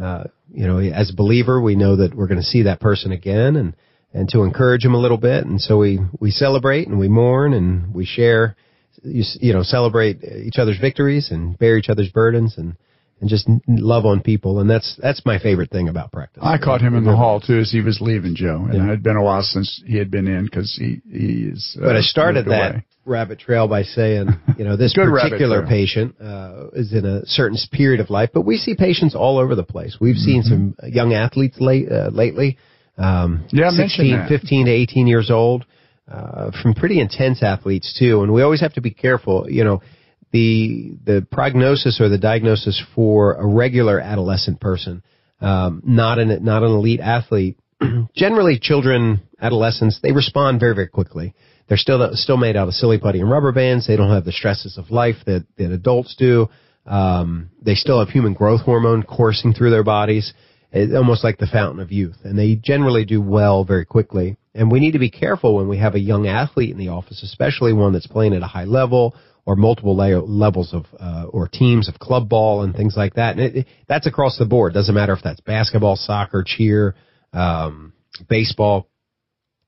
uh, 0.00 0.24
you 0.52 0.66
know, 0.66 0.78
as 0.78 1.10
a 1.10 1.14
believer, 1.14 1.60
we 1.60 1.76
know 1.76 1.96
that 1.96 2.14
we're 2.14 2.28
going 2.28 2.40
to 2.40 2.46
see 2.46 2.62
that 2.62 2.80
person 2.80 3.12
again, 3.12 3.56
and 3.56 3.76
and 4.16 4.28
to 4.30 4.42
encourage 4.42 4.84
him 4.84 4.94
a 4.94 4.98
little 4.98 5.18
bit. 5.18 5.44
And 5.44 5.60
so 5.60 5.78
we 5.78 6.00
we 6.20 6.30
celebrate 6.30 6.88
and 6.88 6.98
we 6.98 7.08
mourn 7.08 7.52
and 7.52 7.94
we 7.94 8.04
share. 8.04 8.56
You, 9.02 9.22
you 9.40 9.52
know, 9.52 9.62
celebrate 9.62 10.24
each 10.24 10.56
other's 10.58 10.80
victories 10.80 11.30
and 11.30 11.56
bear 11.58 11.76
each 11.76 11.90
other's 11.90 12.08
burdens 12.08 12.54
and 12.56 12.76
and 13.20 13.30
just 13.30 13.48
love 13.66 14.04
on 14.04 14.20
people, 14.20 14.60
and 14.60 14.68
that's 14.68 14.98
that's 15.00 15.24
my 15.24 15.38
favorite 15.38 15.70
thing 15.70 15.88
about 15.88 16.12
practice. 16.12 16.42
I 16.44 16.58
caught 16.58 16.82
him 16.82 16.94
in 16.94 17.04
the 17.04 17.16
hall 17.16 17.40
too 17.40 17.58
as 17.58 17.70
he 17.70 17.80
was 17.80 17.98
leaving, 18.00 18.34
Joe, 18.34 18.66
and 18.68 18.74
yeah. 18.74 18.84
it 18.84 18.88
had 18.88 19.02
been 19.02 19.16
a 19.16 19.22
while 19.22 19.42
since 19.42 19.82
he 19.86 19.96
had 19.96 20.10
been 20.10 20.26
in 20.26 20.44
because 20.44 20.76
he 20.78 21.00
he 21.10 21.44
is. 21.44 21.76
Uh, 21.80 21.86
but 21.86 21.96
I 21.96 22.02
started 22.02 22.44
that 22.46 22.72
away. 22.72 22.84
rabbit 23.06 23.38
trail 23.38 23.68
by 23.68 23.84
saying, 23.84 24.28
you 24.58 24.64
know, 24.64 24.76
this 24.76 24.92
particular 24.94 25.66
patient 25.66 26.20
uh, 26.20 26.66
is 26.74 26.92
in 26.92 27.06
a 27.06 27.24
certain 27.24 27.56
period 27.72 28.00
of 28.00 28.10
life, 28.10 28.30
but 28.34 28.42
we 28.42 28.58
see 28.58 28.74
patients 28.74 29.14
all 29.14 29.38
over 29.38 29.54
the 29.54 29.64
place. 29.64 29.96
We've 29.98 30.16
seen 30.16 30.42
mm-hmm. 30.42 30.72
some 30.78 30.90
young 30.92 31.14
athletes 31.14 31.56
late 31.58 31.90
uh, 31.90 32.10
lately, 32.12 32.58
um, 32.98 33.46
yeah, 33.50 33.70
16, 33.70 34.26
15 34.28 34.66
to 34.66 34.72
18 34.72 35.06
years 35.06 35.30
old. 35.30 35.64
Uh, 36.08 36.52
from 36.62 36.72
pretty 36.72 37.00
intense 37.00 37.42
athletes 37.42 37.96
too, 37.98 38.22
and 38.22 38.32
we 38.32 38.40
always 38.40 38.60
have 38.60 38.72
to 38.72 38.80
be 38.80 38.92
careful. 38.92 39.50
You 39.50 39.64
know, 39.64 39.82
the 40.30 40.92
the 41.04 41.26
prognosis 41.32 42.00
or 42.00 42.08
the 42.08 42.16
diagnosis 42.16 42.80
for 42.94 43.34
a 43.34 43.44
regular 43.44 43.98
adolescent 43.98 44.60
person 44.60 45.02
um, 45.40 45.82
not 45.84 46.18
an 46.18 46.44
not 46.44 46.62
an 46.62 46.70
elite 46.70 47.00
athlete, 47.00 47.58
generally 48.16 48.58
children, 48.58 49.22
adolescents, 49.40 50.00
they 50.02 50.12
respond 50.12 50.60
very 50.60 50.74
very 50.74 50.88
quickly. 50.88 51.34
They're 51.68 51.76
still 51.76 52.10
still 52.14 52.36
made 52.36 52.56
out 52.56 52.68
of 52.68 52.74
silly 52.74 52.98
putty 52.98 53.20
and 53.20 53.30
rubber 53.30 53.52
bands. 53.52 53.86
They 53.86 53.96
don't 53.96 54.10
have 54.10 54.24
the 54.24 54.32
stresses 54.32 54.78
of 54.78 54.90
life 54.90 55.16
that 55.26 55.46
that 55.58 55.72
adults 55.72 56.14
do. 56.16 56.48
Um, 56.86 57.50
they 57.60 57.74
still 57.74 57.98
have 57.98 58.08
human 58.08 58.32
growth 58.32 58.60
hormone 58.60 59.02
coursing 59.02 59.52
through 59.52 59.70
their 59.70 59.82
bodies. 59.82 60.32
It's 60.76 60.94
almost 60.94 61.24
like 61.24 61.38
the 61.38 61.46
fountain 61.46 61.80
of 61.80 61.90
youth, 61.90 62.18
and 62.24 62.38
they 62.38 62.54
generally 62.54 63.04
do 63.04 63.22
well 63.22 63.64
very 63.64 63.86
quickly. 63.86 64.36
And 64.54 64.70
we 64.70 64.80
need 64.80 64.92
to 64.92 64.98
be 64.98 65.10
careful 65.10 65.56
when 65.56 65.68
we 65.68 65.78
have 65.78 65.94
a 65.94 66.00
young 66.00 66.26
athlete 66.26 66.70
in 66.70 66.78
the 66.78 66.88
office, 66.88 67.22
especially 67.22 67.72
one 67.72 67.92
that's 67.92 68.06
playing 68.06 68.34
at 68.34 68.42
a 68.42 68.46
high 68.46 68.64
level 68.64 69.14
or 69.46 69.56
multiple 69.56 69.96
la- 69.96 70.18
levels 70.18 70.74
of 70.74 70.84
uh, 71.00 71.26
or 71.30 71.48
teams 71.48 71.88
of 71.88 71.98
club 71.98 72.28
ball 72.28 72.62
and 72.62 72.74
things 72.74 72.94
like 72.96 73.14
that. 73.14 73.36
And 73.36 73.40
it, 73.40 73.56
it, 73.56 73.66
that's 73.88 74.06
across 74.06 74.36
the 74.38 74.44
board. 74.44 74.74
Doesn't 74.74 74.94
matter 74.94 75.12
if 75.12 75.22
that's 75.22 75.40
basketball, 75.40 75.96
soccer, 75.96 76.44
cheer, 76.46 76.94
um, 77.32 77.92
baseball. 78.28 78.88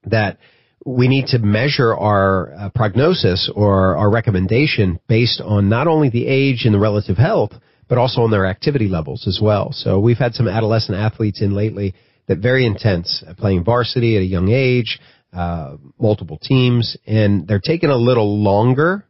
That 0.05 0.39
we 0.85 1.09
need 1.09 1.27
to 1.29 1.39
measure 1.39 1.95
our 1.95 2.53
uh, 2.53 2.71
prognosis 2.75 3.51
or 3.55 3.97
our 3.97 4.11
recommendation 4.11 5.01
based 5.09 5.41
on 5.41 5.69
not 5.69 5.87
only 5.87 6.09
the 6.09 6.27
age 6.27 6.65
and 6.65 6.75
the 6.75 6.79
relative 6.79 7.17
health, 7.17 7.53
but 7.89 7.99
also 7.99 8.23
on 8.23 8.31
their 8.31 8.47
activity 8.47 8.89
levels 8.89 9.27
as 9.27 9.41
well. 9.43 9.73
So 9.73 9.99
we've 9.99 10.19
had 10.19 10.35
some 10.35 10.49
adolescent 10.49 10.99
athletes 10.99 11.41
in 11.41 11.55
lately 11.55 11.95
that 12.27 12.39
very 12.39 12.67
intense, 12.67 13.25
playing 13.39 13.65
varsity 13.65 14.17
at 14.17 14.23
a 14.23 14.27
young 14.27 14.51
age, 14.51 15.01
uh, 15.33 15.77
multiple 15.99 16.39
teams, 16.39 16.97
and 17.07 17.47
they're 17.47 17.61
taking 17.61 17.91
a 17.91 17.97
little 17.97 18.43
longer 18.43 19.07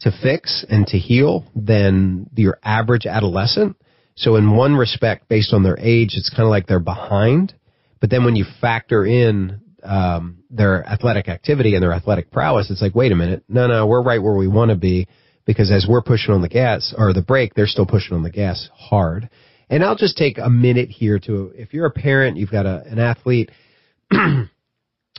to 0.00 0.12
fix 0.22 0.64
and 0.68 0.86
to 0.88 0.98
heal 0.98 1.44
than 1.54 2.28
your 2.36 2.58
average 2.62 3.06
adolescent. 3.06 3.76
So 4.16 4.36
in 4.36 4.56
one 4.56 4.74
respect, 4.74 5.28
based 5.28 5.52
on 5.52 5.62
their 5.62 5.78
age, 5.78 6.14
it's 6.16 6.30
kind 6.30 6.42
of 6.42 6.50
like 6.50 6.66
they're 6.66 6.80
behind. 6.80 7.54
But 8.00 8.10
then 8.10 8.24
when 8.24 8.36
you 8.36 8.44
factor 8.60 9.04
in 9.04 9.60
um, 9.82 10.38
their 10.50 10.84
athletic 10.84 11.28
activity 11.28 11.74
and 11.74 11.82
their 11.82 11.92
athletic 11.92 12.30
prowess, 12.30 12.70
it's 12.70 12.82
like, 12.82 12.94
wait 12.94 13.12
a 13.12 13.16
minute, 13.16 13.44
no, 13.48 13.66
no, 13.68 13.86
we're 13.86 14.02
right 14.02 14.22
where 14.22 14.34
we 14.36 14.48
want 14.48 14.70
to 14.70 14.76
be 14.76 15.06
because 15.48 15.70
as 15.70 15.86
we're 15.88 16.02
pushing 16.02 16.34
on 16.34 16.42
the 16.42 16.48
gas 16.48 16.94
or 16.96 17.14
the 17.14 17.22
brake, 17.22 17.54
they're 17.54 17.66
still 17.66 17.86
pushing 17.86 18.14
on 18.14 18.22
the 18.22 18.30
gas 18.30 18.68
hard. 18.74 19.30
And 19.70 19.82
I'll 19.82 19.96
just 19.96 20.18
take 20.18 20.36
a 20.36 20.50
minute 20.50 20.90
here 20.90 21.18
to, 21.20 21.52
if 21.54 21.72
you're 21.72 21.86
a 21.86 21.90
parent, 21.90 22.36
you've 22.36 22.50
got 22.50 22.66
a, 22.66 22.82
an 22.84 22.98
athlete, 22.98 23.50
of 24.12 24.48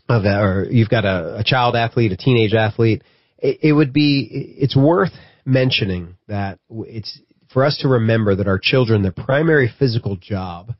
or 0.09 0.67
you've 0.69 0.89
got 0.89 1.03
a, 1.03 1.39
a 1.39 1.43
child 1.43 1.75
athlete, 1.75 2.11
a 2.11 2.17
teenage 2.17 2.53
athlete, 2.53 3.03
it, 3.39 3.57
it 3.63 3.73
would 3.73 3.91
be, 3.91 4.55
it's 4.59 4.77
worth 4.77 5.13
mentioning 5.45 6.15
that 6.27 6.59
it's 6.69 7.19
for 7.51 7.65
us 7.65 7.79
to 7.79 7.87
remember 7.87 8.35
that 8.35 8.47
our 8.47 8.59
children, 8.61 9.01
their 9.01 9.11
primary 9.11 9.73
physical 9.79 10.15
job 10.15 10.75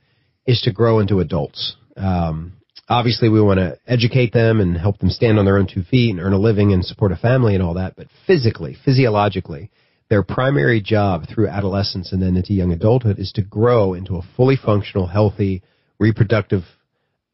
is 0.45 0.61
to 0.61 0.71
grow 0.71 0.99
into 0.99 1.21
adults. 1.21 1.75
Um, 1.97 2.53
obviously, 2.89 3.29
we 3.29 3.41
want 3.41 3.59
to 3.59 3.77
educate 3.87 4.33
them 4.33 4.59
and 4.59 4.75
help 4.75 4.97
them 4.99 5.09
stand 5.09 5.39
on 5.39 5.45
their 5.45 5.57
own 5.57 5.67
two 5.67 5.83
feet 5.83 6.11
and 6.11 6.19
earn 6.19 6.33
a 6.33 6.39
living 6.39 6.73
and 6.73 6.83
support 6.83 7.11
a 7.11 7.15
family 7.15 7.53
and 7.53 7.63
all 7.63 7.75
that. 7.75 7.95
But 7.95 8.07
physically, 8.25 8.75
physiologically, 8.83 9.69
their 10.09 10.23
primary 10.23 10.81
job 10.81 11.25
through 11.27 11.47
adolescence 11.47 12.11
and 12.11 12.21
then 12.21 12.35
into 12.35 12.53
young 12.53 12.71
adulthood 12.71 13.19
is 13.19 13.31
to 13.33 13.43
grow 13.43 13.93
into 13.93 14.15
a 14.17 14.23
fully 14.35 14.55
functional, 14.57 15.07
healthy, 15.07 15.61
reproductive 15.99 16.63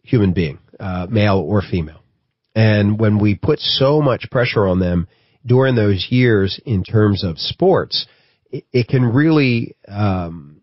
human 0.03 0.33
being, 0.33 0.59
uh, 0.79 1.07
male 1.09 1.39
or 1.39 1.61
female. 1.61 2.01
And 2.53 2.99
when 2.99 3.17
we 3.19 3.35
put 3.35 3.59
so 3.59 4.01
much 4.01 4.29
pressure 4.29 4.67
on 4.67 4.79
them 4.79 5.07
during 5.45 5.75
those 5.75 6.07
years 6.09 6.59
in 6.65 6.83
terms 6.83 7.23
of 7.23 7.37
sports, 7.37 8.07
it, 8.51 8.65
it 8.71 8.87
can 8.87 9.03
really, 9.03 9.75
um, 9.87 10.54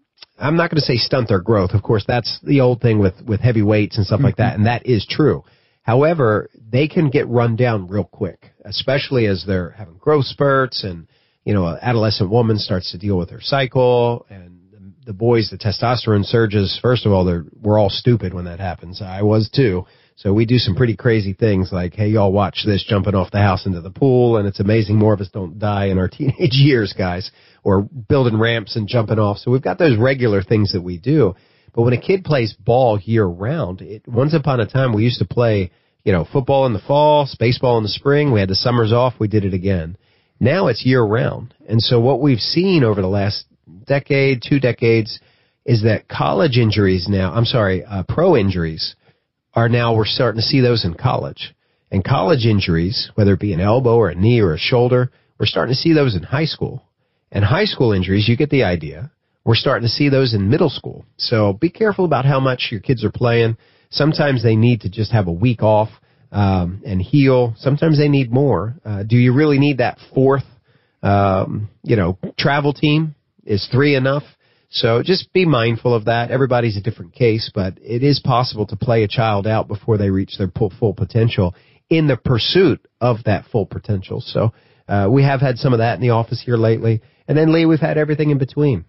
I'm 0.43 0.57
not 0.57 0.71
going 0.71 0.81
to 0.81 0.87
say 0.87 0.97
stunt 0.97 1.29
their 1.29 1.41
growth. 1.41 1.71
Of 1.73 1.83
course, 1.83 2.05
that's 2.07 2.39
the 2.43 2.61
old 2.61 2.81
thing 2.81 2.99
with, 2.99 3.15
with 3.27 3.41
heavy 3.41 3.63
weights 3.63 3.97
and 3.97 4.05
stuff 4.05 4.19
mm-hmm. 4.19 4.27
like 4.27 4.37
that, 4.37 4.57
and 4.57 4.67
that 4.67 4.87
is 4.87 5.07
true. 5.09 5.45
However, 5.83 6.49
they 6.71 6.89
can 6.89 7.11
get 7.11 7.29
run 7.29 7.57
down 7.57 7.89
real 7.89 8.05
quick, 8.05 8.53
especially 8.65 9.27
as 9.27 9.45
they're 9.47 9.71
having 9.71 9.99
growth 9.99 10.27
spurts 10.27 10.85
and, 10.85 11.09
you 11.45 11.55
know, 11.55 11.67
an 11.67 11.79
adolescent 11.83 12.31
woman 12.31 12.59
starts 12.59 12.93
to 12.93 12.99
deal 12.99 13.19
with 13.19 13.31
her 13.31 13.41
cycle 13.41 14.27
and 14.31 14.53
the 15.05 15.13
boys, 15.13 15.51
the 15.51 15.59
testosterone 15.59 16.25
surges. 16.25 16.79
First 16.81 17.07
of 17.07 17.13
all, 17.13 17.25
they're, 17.25 17.45
we're 17.61 17.79
all 17.79 17.91
stupid 17.91 18.33
when 18.33 18.45
that 18.45 18.61
happens. 18.61 19.03
I 19.03 19.23
was 19.23 19.51
too. 19.51 19.85
So 20.17 20.33
we 20.33 20.47
do 20.47 20.59
some 20.59 20.77
pretty 20.77 20.97
crazy 20.97 21.33
things 21.33 21.71
like, 21.73 21.95
hey, 21.95 22.09
y'all 22.09 22.33
watch 22.33 22.63
this 22.65 22.85
jumping 22.87 23.15
off 23.15 23.31
the 23.31 23.39
house 23.39 23.67
into 23.67 23.81
the 23.81 23.91
pool, 23.91 24.37
and 24.37 24.47
it's 24.47 24.61
amazing 24.61 24.97
more 24.97 25.15
of 25.15 25.21
us 25.21 25.31
don't 25.33 25.59
die 25.59 25.87
in 25.87 25.99
our 25.99 26.09
teenage 26.13 26.55
years, 26.55 26.95
guys, 26.97 27.31
or 27.65 27.83
building 27.83 28.39
ramps 28.39 28.77
and 28.77 28.89
jumping 28.89 29.19
off. 29.19 29.39
So 29.39 29.51
we've 29.51 29.63
got 29.63 29.79
those 29.79 29.99
regular 29.99 30.43
things 30.43 30.73
that 30.73 30.83
we 30.83 30.99
do. 30.99 31.35
But 31.75 31.83
when 31.83 31.95
a 31.95 32.01
kid 32.01 32.25
plays 32.25 32.53
ball 32.53 33.01
year 33.03 33.25
round, 33.25 33.81
it, 33.81 34.07
once 34.07 34.35
upon 34.35 34.61
a 34.61 34.67
time 34.67 34.93
we 34.93 35.05
used 35.05 35.21
to 35.21 35.25
play, 35.25 35.71
you 36.05 36.13
know, 36.13 36.27
football 36.31 36.67
in 36.67 36.75
the 36.75 36.81
fall, 36.81 37.27
baseball 37.39 37.79
in 37.79 37.83
the 37.83 37.89
spring. 37.89 38.33
We 38.33 38.41
had 38.41 38.51
the 38.51 38.55
summers 38.55 38.93
off. 38.93 39.15
We 39.19 39.29
did 39.29 39.45
it 39.45 39.55
again. 39.55 39.97
Now 40.39 40.67
it's 40.67 40.85
year 40.85 41.03
round. 41.03 41.55
And 41.69 41.81
so 41.81 42.01
what 42.01 42.21
we've 42.21 42.41
seen 42.41 42.85
over 42.85 43.01
the 43.01 43.09
last 43.09 43.47
decade, 43.87 44.43
two 44.47 44.61
decades, 44.61 45.19
is 45.65 45.85
that 45.85 46.09
college 46.09 46.59
injuries 46.59 47.07
now, 47.09 47.33
I'm 47.33 47.45
sorry, 47.45 47.85
uh, 47.85 48.03
pro 48.09 48.37
injuries 48.37 48.97
are 49.55 49.69
now 49.69 49.95
we're 49.95 50.05
starting 50.05 50.41
to 50.41 50.47
see 50.47 50.61
those 50.61 50.85
in 50.85 50.95
college. 50.95 51.55
And 51.91 52.03
college 52.05 52.47
injuries, 52.47 53.11
whether 53.15 53.35
it 53.35 53.41
be 53.41 53.53
an 53.53 53.61
elbow 53.61 53.97
or 53.97 54.09
a 54.09 54.15
knee 54.15 54.41
or 54.41 54.55
a 54.55 54.59
shoulder, 54.59 55.11
we're 55.39 55.47
starting 55.47 55.75
to 55.75 55.81
see 55.81 55.93
those 55.93 56.15
in 56.17 56.23
high 56.23 56.47
school. 56.47 56.83
And 57.31 57.45
high 57.45 57.65
school 57.67 57.93
injuries, 57.93 58.29
you 58.29 58.37
get 58.37 58.51
the 58.51 58.65
idea. 58.65 59.11
We're 59.45 59.57
starting 59.57 59.87
to 59.87 59.93
see 59.93 60.09
those 60.09 60.35
in 60.35 60.49
middle 60.49 60.71
school. 60.71 61.05
So 61.17 61.53
be 61.53 61.69
careful 61.69 62.05
about 62.05 62.25
how 62.25 62.41
much 62.41 62.69
your 62.71 62.81
kids 62.81 63.05
are 63.05 63.11
playing. 63.11 63.57
Sometimes 63.91 64.43
they 64.43 64.57
need 64.57 64.83
to 64.83 64.89
just 64.89 65.13
have 65.13 65.27
a 65.27 65.33
week 65.33 65.63
off 65.63 65.89
um, 66.31 66.83
and 66.87 67.03
heal. 67.03 67.55
Sometimes 67.59 67.99
they 67.99 68.09
need 68.09 68.31
more. 68.33 68.75
Uh, 68.85 69.03
do 69.03 69.17
you 69.17 69.35
really 69.35 69.59
need 69.59 69.79
that 69.79 69.99
fourth, 70.15 70.45
um, 71.03 71.69
you 71.83 71.97
know, 71.97 72.19
travel 72.39 72.73
team? 72.73 73.15
Is 73.45 73.69
three 73.73 73.97
enough? 73.97 74.23
So 74.73 75.03
just 75.03 75.33
be 75.35 75.45
mindful 75.45 75.95
of 75.95 76.07
that. 76.07 76.31
Everybody's 76.31 76.79
a 76.79 76.81
different 76.81 77.15
case, 77.15 77.51
but 77.55 77.75
it 77.83 78.03
is 78.03 78.21
possible 78.21 78.67
to 78.69 78.77
play 78.77 79.03
a 79.03 79.09
child 79.09 79.47
out 79.47 79.69
before 79.69 79.99
they 79.99 80.09
reach 80.09 80.39
their 80.39 80.51
full 80.79 80.95
potential 80.95 81.55
in 81.91 82.07
the 82.07 82.17
pursuit 82.17 82.81
of 82.99 83.19
that 83.25 83.45
full 83.53 83.67
potential. 83.67 84.23
So 84.23 84.55
uh, 84.89 85.09
we 85.11 85.25
have 85.25 85.43
had 85.43 85.59
some 85.59 85.75
of 85.75 85.81
that 85.81 85.97
in 85.97 86.01
the 86.01 86.11
office 86.11 86.43
here 86.43 86.57
lately, 86.57 87.03
and 87.29 87.37
then 87.37 87.53
Lee, 87.53 87.67
we've 87.67 87.81
had 87.81 87.99
everything 87.99 88.31
in 88.31 88.39
between. 88.39 88.87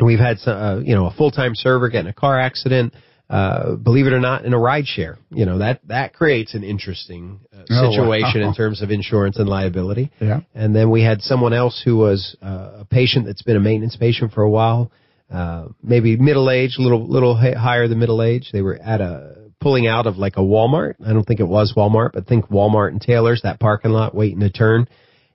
We've 0.00 0.18
had 0.18 0.38
some, 0.38 0.56
uh, 0.56 0.78
you 0.80 0.94
know, 0.94 1.06
a 1.06 1.12
full-time 1.12 1.54
server 1.54 1.90
get 1.90 2.00
in 2.00 2.06
a 2.06 2.14
car 2.14 2.40
accident. 2.40 2.94
Uh, 3.32 3.76
believe 3.76 4.06
it 4.06 4.12
or 4.12 4.20
not, 4.20 4.44
in 4.44 4.52
a 4.52 4.58
ride 4.58 4.86
share, 4.86 5.18
you 5.30 5.46
know 5.46 5.58
that 5.58 5.80
that 5.88 6.12
creates 6.12 6.54
an 6.54 6.62
interesting 6.62 7.40
uh, 7.52 7.64
situation 7.64 8.40
oh, 8.40 8.42
wow. 8.42 8.48
in 8.48 8.54
terms 8.54 8.82
of 8.82 8.90
insurance 8.90 9.38
and 9.38 9.48
liability. 9.48 10.10
Yeah. 10.20 10.40
And 10.54 10.76
then 10.76 10.90
we 10.90 11.02
had 11.02 11.22
someone 11.22 11.54
else 11.54 11.80
who 11.82 11.96
was 11.96 12.36
uh, 12.42 12.80
a 12.80 12.84
patient 12.84 13.24
that's 13.26 13.42
been 13.42 13.56
a 13.56 13.60
maintenance 13.60 13.96
patient 13.96 14.32
for 14.32 14.42
a 14.42 14.50
while 14.50 14.92
uh, 15.32 15.68
maybe 15.82 16.16
middle 16.16 16.50
age, 16.50 16.76
a 16.78 16.82
little 16.82 17.06
little 17.08 17.34
higher 17.36 17.88
than 17.88 17.98
middle 17.98 18.22
age. 18.22 18.50
They 18.52 18.60
were 18.60 18.76
at 18.76 19.00
a 19.00 19.36
pulling 19.60 19.86
out 19.86 20.06
of 20.06 20.18
like 20.18 20.36
a 20.36 20.40
Walmart. 20.40 20.96
I 21.04 21.12
don't 21.12 21.24
think 21.24 21.40
it 21.40 21.48
was 21.48 21.72
Walmart, 21.76 22.12
but 22.12 22.26
think 22.26 22.48
Walmart 22.48 22.88
and 22.88 23.00
Taylor's 23.00 23.42
that 23.42 23.58
parking 23.58 23.92
lot 23.92 24.14
waiting 24.14 24.40
to 24.40 24.50
turn. 24.50 24.88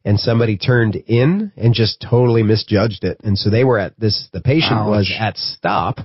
And 0.06 0.20
somebody 0.20 0.58
turned 0.58 0.96
in 0.96 1.52
and 1.58 1.74
just 1.74 2.06
totally 2.08 2.42
misjudged 2.42 3.04
it. 3.04 3.20
And 3.24 3.38
so 3.38 3.50
they 3.50 3.66
were 3.66 3.78
at 3.78 4.00
this, 4.00 4.30
the 4.32 4.40
patient 4.40 4.80
Ouch. 4.80 4.88
was 4.88 5.14
at 5.18 5.36
stop. 5.36 6.00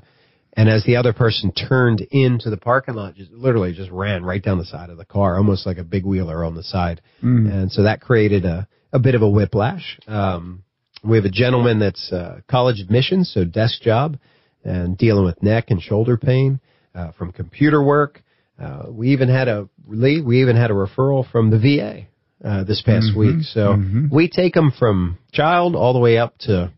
And 0.55 0.69
as 0.69 0.85
the 0.85 0.97
other 0.97 1.13
person 1.13 1.51
turned 1.53 2.03
into 2.11 2.51
the 2.51 2.59
parking 2.59 2.95
lot, 2.95 3.15
just 3.15 3.31
literally 3.31 3.73
just 3.73 3.91
ran 3.91 4.23
right 4.23 4.43
down 4.43 4.59
the 4.59 4.67
side 4.67 4.91
of 4.91 4.99
the 4.99 5.05
car, 5.05 5.37
almost 5.37 5.67
like 5.67 5.79
a 5.79 5.85
big 5.85 6.05
wheeler 6.05 6.45
on 6.45 6.55
the 6.55 6.63
side. 6.63 7.01
Mm. 7.23 7.51
And 7.51 7.73
so 7.73 7.85
that 7.85 8.03
created 8.03 8.45
a, 8.45 8.69
a 8.93 8.99
bit 8.99 9.15
of 9.15 9.23
a 9.23 9.29
whiplash. 9.29 9.99
Um, 10.07 10.65
we 11.03 11.17
have 11.17 11.25
a 11.25 11.31
gentleman 11.31 11.79
that's 11.79 12.13
uh, 12.13 12.41
college 12.49 12.81
admissions, 12.81 13.33
so 13.33 13.45
desk 13.45 13.81
job, 13.81 14.19
and 14.63 14.97
dealing 14.97 15.25
with 15.25 15.43
neck 15.43 15.71
and 15.71 15.81
shoulder 15.81 16.17
pain 16.17 16.61
uh, 16.95 17.13
from 17.13 17.33
computer 17.33 17.83
work. 17.83 18.23
Uh, 18.63 18.85
we 18.91 19.09
even 19.09 19.29
had 19.29 19.49
a 19.49 19.69
we 19.87 20.43
even 20.43 20.57
had 20.57 20.71
a 20.71 20.75
referral 20.75 21.29
from 21.29 21.51
the 21.51 21.59
VA 21.59 22.07
uh, 22.47 22.65
this 22.65 22.83
past 22.83 23.07
mm-hmm, 23.11 23.19
week. 23.19 23.43
So 23.43 23.75
mm-hmm. 23.75 24.15
we 24.15 24.29
take 24.29 24.55
them 24.55 24.73
from 24.79 25.19
child 25.33 25.75
all 25.75 25.93
the 25.93 25.99
way 25.99 26.19
up 26.19 26.39
to 26.41 26.73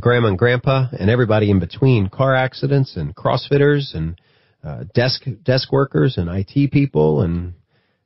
grandma 0.00 0.28
and 0.28 0.38
grandpa 0.38 0.86
and 0.98 1.10
everybody 1.10 1.50
in 1.50 1.58
between. 1.58 2.08
Car 2.08 2.34
accidents 2.34 2.96
and 2.96 3.14
CrossFitters 3.14 3.94
and 3.94 4.20
uh, 4.64 4.84
desk 4.94 5.22
desk 5.44 5.72
workers 5.72 6.16
and 6.16 6.28
IT 6.30 6.70
people 6.70 7.22
and 7.22 7.54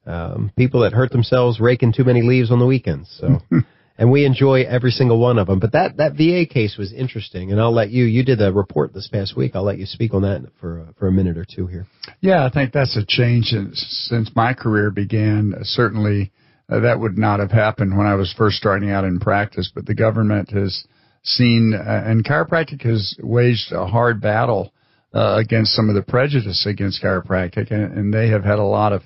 um, 0.06 0.52
people 0.56 0.80
that 0.80 0.92
hurt 0.92 1.10
themselves 1.10 1.60
raking 1.60 1.92
too 1.92 2.04
many 2.04 2.22
leaves 2.22 2.50
on 2.50 2.58
the 2.58 2.66
weekends. 2.66 3.14
So 3.20 3.40
and 3.98 4.10
we 4.10 4.24
enjoy 4.24 4.62
every 4.62 4.90
single 4.90 5.18
one 5.18 5.38
of 5.38 5.46
them. 5.46 5.58
But 5.58 5.72
that 5.72 5.96
that 5.96 6.12
VA 6.12 6.46
case 6.52 6.76
was 6.76 6.92
interesting, 6.92 7.50
and 7.50 7.60
I'll 7.60 7.74
let 7.74 7.90
you. 7.90 8.04
You 8.04 8.24
did 8.24 8.40
a 8.40 8.52
report 8.52 8.92
this 8.92 9.08
past 9.08 9.36
week. 9.36 9.52
I'll 9.54 9.64
let 9.64 9.78
you 9.78 9.86
speak 9.86 10.14
on 10.14 10.22
that 10.22 10.46
for 10.60 10.88
for 10.98 11.08
a 11.08 11.12
minute 11.12 11.38
or 11.38 11.44
two 11.44 11.66
here. 11.66 11.86
Yeah, 12.20 12.44
I 12.44 12.50
think 12.50 12.72
that's 12.72 12.96
a 12.96 13.04
change 13.06 13.54
since 13.74 14.30
my 14.34 14.54
career 14.54 14.90
began. 14.90 15.54
Certainly, 15.62 16.32
uh, 16.68 16.80
that 16.80 17.00
would 17.00 17.18
not 17.18 17.40
have 17.40 17.50
happened 17.50 17.96
when 17.96 18.06
I 18.06 18.14
was 18.14 18.34
first 18.36 18.56
starting 18.56 18.90
out 18.90 19.04
in 19.04 19.18
practice. 19.18 19.70
But 19.74 19.86
the 19.86 19.94
government 19.94 20.50
has 20.50 20.84
seen, 21.26 21.74
uh, 21.74 22.02
and 22.06 22.24
chiropractic 22.24 22.82
has 22.82 23.16
waged 23.20 23.72
a 23.72 23.86
hard 23.86 24.20
battle 24.20 24.72
uh, 25.14 25.36
against 25.36 25.72
some 25.72 25.88
of 25.88 25.94
the 25.94 26.02
prejudice 26.02 26.66
against 26.66 27.02
chiropractic, 27.02 27.70
and, 27.70 27.92
and 27.96 28.14
they 28.14 28.28
have 28.28 28.44
had 28.44 28.58
a 28.58 28.64
lot 28.64 28.92
of 28.92 29.02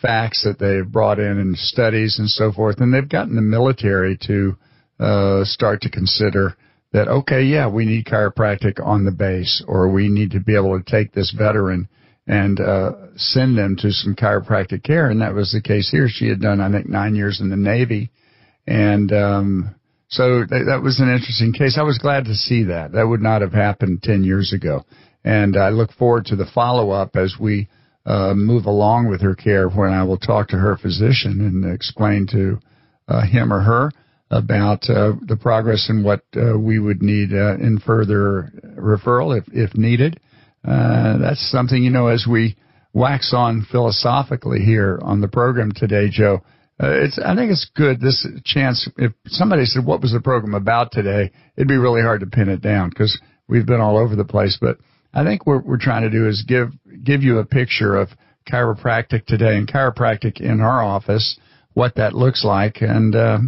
facts 0.00 0.44
that 0.44 0.58
they've 0.58 0.90
brought 0.90 1.18
in 1.18 1.38
and 1.38 1.56
studies 1.56 2.18
and 2.18 2.28
so 2.28 2.52
forth, 2.52 2.80
and 2.80 2.92
they've 2.92 3.08
gotten 3.08 3.34
the 3.34 3.42
military 3.42 4.16
to 4.26 4.56
uh, 5.00 5.44
start 5.44 5.80
to 5.82 5.90
consider 5.90 6.56
that 6.92 7.08
okay, 7.08 7.42
yeah, 7.42 7.68
we 7.68 7.84
need 7.84 8.06
chiropractic 8.06 8.84
on 8.84 9.04
the 9.04 9.12
base, 9.12 9.62
or 9.68 9.90
we 9.90 10.08
need 10.08 10.30
to 10.30 10.40
be 10.40 10.56
able 10.56 10.78
to 10.78 10.90
take 10.90 11.12
this 11.12 11.34
veteran 11.36 11.88
and 12.26 12.60
uh, 12.60 12.92
send 13.16 13.56
them 13.56 13.76
to 13.76 13.90
some 13.90 14.14
chiropractic 14.14 14.82
care, 14.82 15.10
and 15.10 15.20
that 15.20 15.34
was 15.34 15.52
the 15.52 15.60
case 15.60 15.90
here. 15.90 16.08
She 16.08 16.28
had 16.28 16.40
done, 16.40 16.60
I 16.60 16.70
think, 16.70 16.88
nine 16.88 17.14
years 17.14 17.40
in 17.40 17.50
the 17.50 17.56
Navy, 17.56 18.10
and 18.66 19.12
um, 19.12 19.74
so 20.08 20.44
th- 20.44 20.66
that 20.66 20.82
was 20.82 21.00
an 21.00 21.10
interesting 21.10 21.52
case. 21.52 21.78
I 21.78 21.82
was 21.82 21.98
glad 21.98 22.24
to 22.26 22.34
see 22.34 22.64
that. 22.64 22.92
That 22.92 23.06
would 23.06 23.22
not 23.22 23.42
have 23.42 23.52
happened 23.52 24.02
ten 24.02 24.24
years 24.24 24.52
ago, 24.52 24.84
and 25.24 25.56
I 25.56 25.70
look 25.70 25.92
forward 25.92 26.26
to 26.26 26.36
the 26.36 26.46
follow 26.46 26.90
up 26.90 27.16
as 27.16 27.36
we 27.38 27.68
uh, 28.06 28.32
move 28.34 28.64
along 28.64 29.08
with 29.08 29.20
her 29.20 29.34
care 29.34 29.68
when 29.68 29.92
I 29.92 30.02
will 30.04 30.18
talk 30.18 30.48
to 30.48 30.56
her 30.56 30.76
physician 30.76 31.40
and 31.40 31.74
explain 31.74 32.26
to 32.32 32.58
uh, 33.06 33.26
him 33.26 33.52
or 33.52 33.60
her 33.60 33.90
about 34.30 34.88
uh, 34.88 35.12
the 35.26 35.36
progress 35.36 35.86
and 35.88 36.04
what 36.04 36.22
uh, 36.36 36.58
we 36.58 36.78
would 36.78 37.02
need 37.02 37.32
uh, 37.32 37.54
in 37.56 37.78
further 37.84 38.50
referral 38.78 39.36
if, 39.36 39.44
if 39.52 39.76
needed. 39.76 40.20
Uh, 40.66 41.18
that's 41.18 41.50
something, 41.50 41.82
you 41.82 41.90
know, 41.90 42.08
as 42.08 42.26
we 42.28 42.56
wax 42.92 43.32
on 43.34 43.66
philosophically 43.70 44.60
here 44.60 44.98
on 45.02 45.20
the 45.20 45.28
program 45.28 45.72
today, 45.72 46.08
Joe. 46.10 46.42
It's 46.80 47.18
I 47.18 47.34
think 47.34 47.50
it's 47.50 47.70
good 47.74 48.00
this 48.00 48.26
chance. 48.44 48.88
If 48.96 49.12
somebody 49.26 49.64
said 49.64 49.84
what 49.84 50.00
was 50.00 50.12
the 50.12 50.20
program 50.20 50.54
about 50.54 50.92
today, 50.92 51.32
it'd 51.56 51.68
be 51.68 51.76
really 51.76 52.02
hard 52.02 52.20
to 52.20 52.26
pin 52.26 52.48
it 52.48 52.60
down 52.60 52.90
because 52.90 53.18
we've 53.48 53.66
been 53.66 53.80
all 53.80 53.98
over 53.98 54.14
the 54.14 54.24
place. 54.24 54.58
But 54.60 54.78
I 55.12 55.24
think 55.24 55.46
what 55.46 55.64
we're 55.64 55.78
trying 55.78 56.02
to 56.02 56.10
do 56.10 56.28
is 56.28 56.44
give 56.46 56.70
give 57.02 57.22
you 57.22 57.38
a 57.38 57.44
picture 57.44 57.96
of 57.96 58.10
chiropractic 58.50 59.26
today 59.26 59.56
and 59.56 59.68
chiropractic 59.68 60.40
in 60.40 60.60
our 60.60 60.82
office, 60.82 61.38
what 61.74 61.96
that 61.96 62.14
looks 62.14 62.44
like, 62.44 62.80
and 62.80 63.14
uh, 63.14 63.38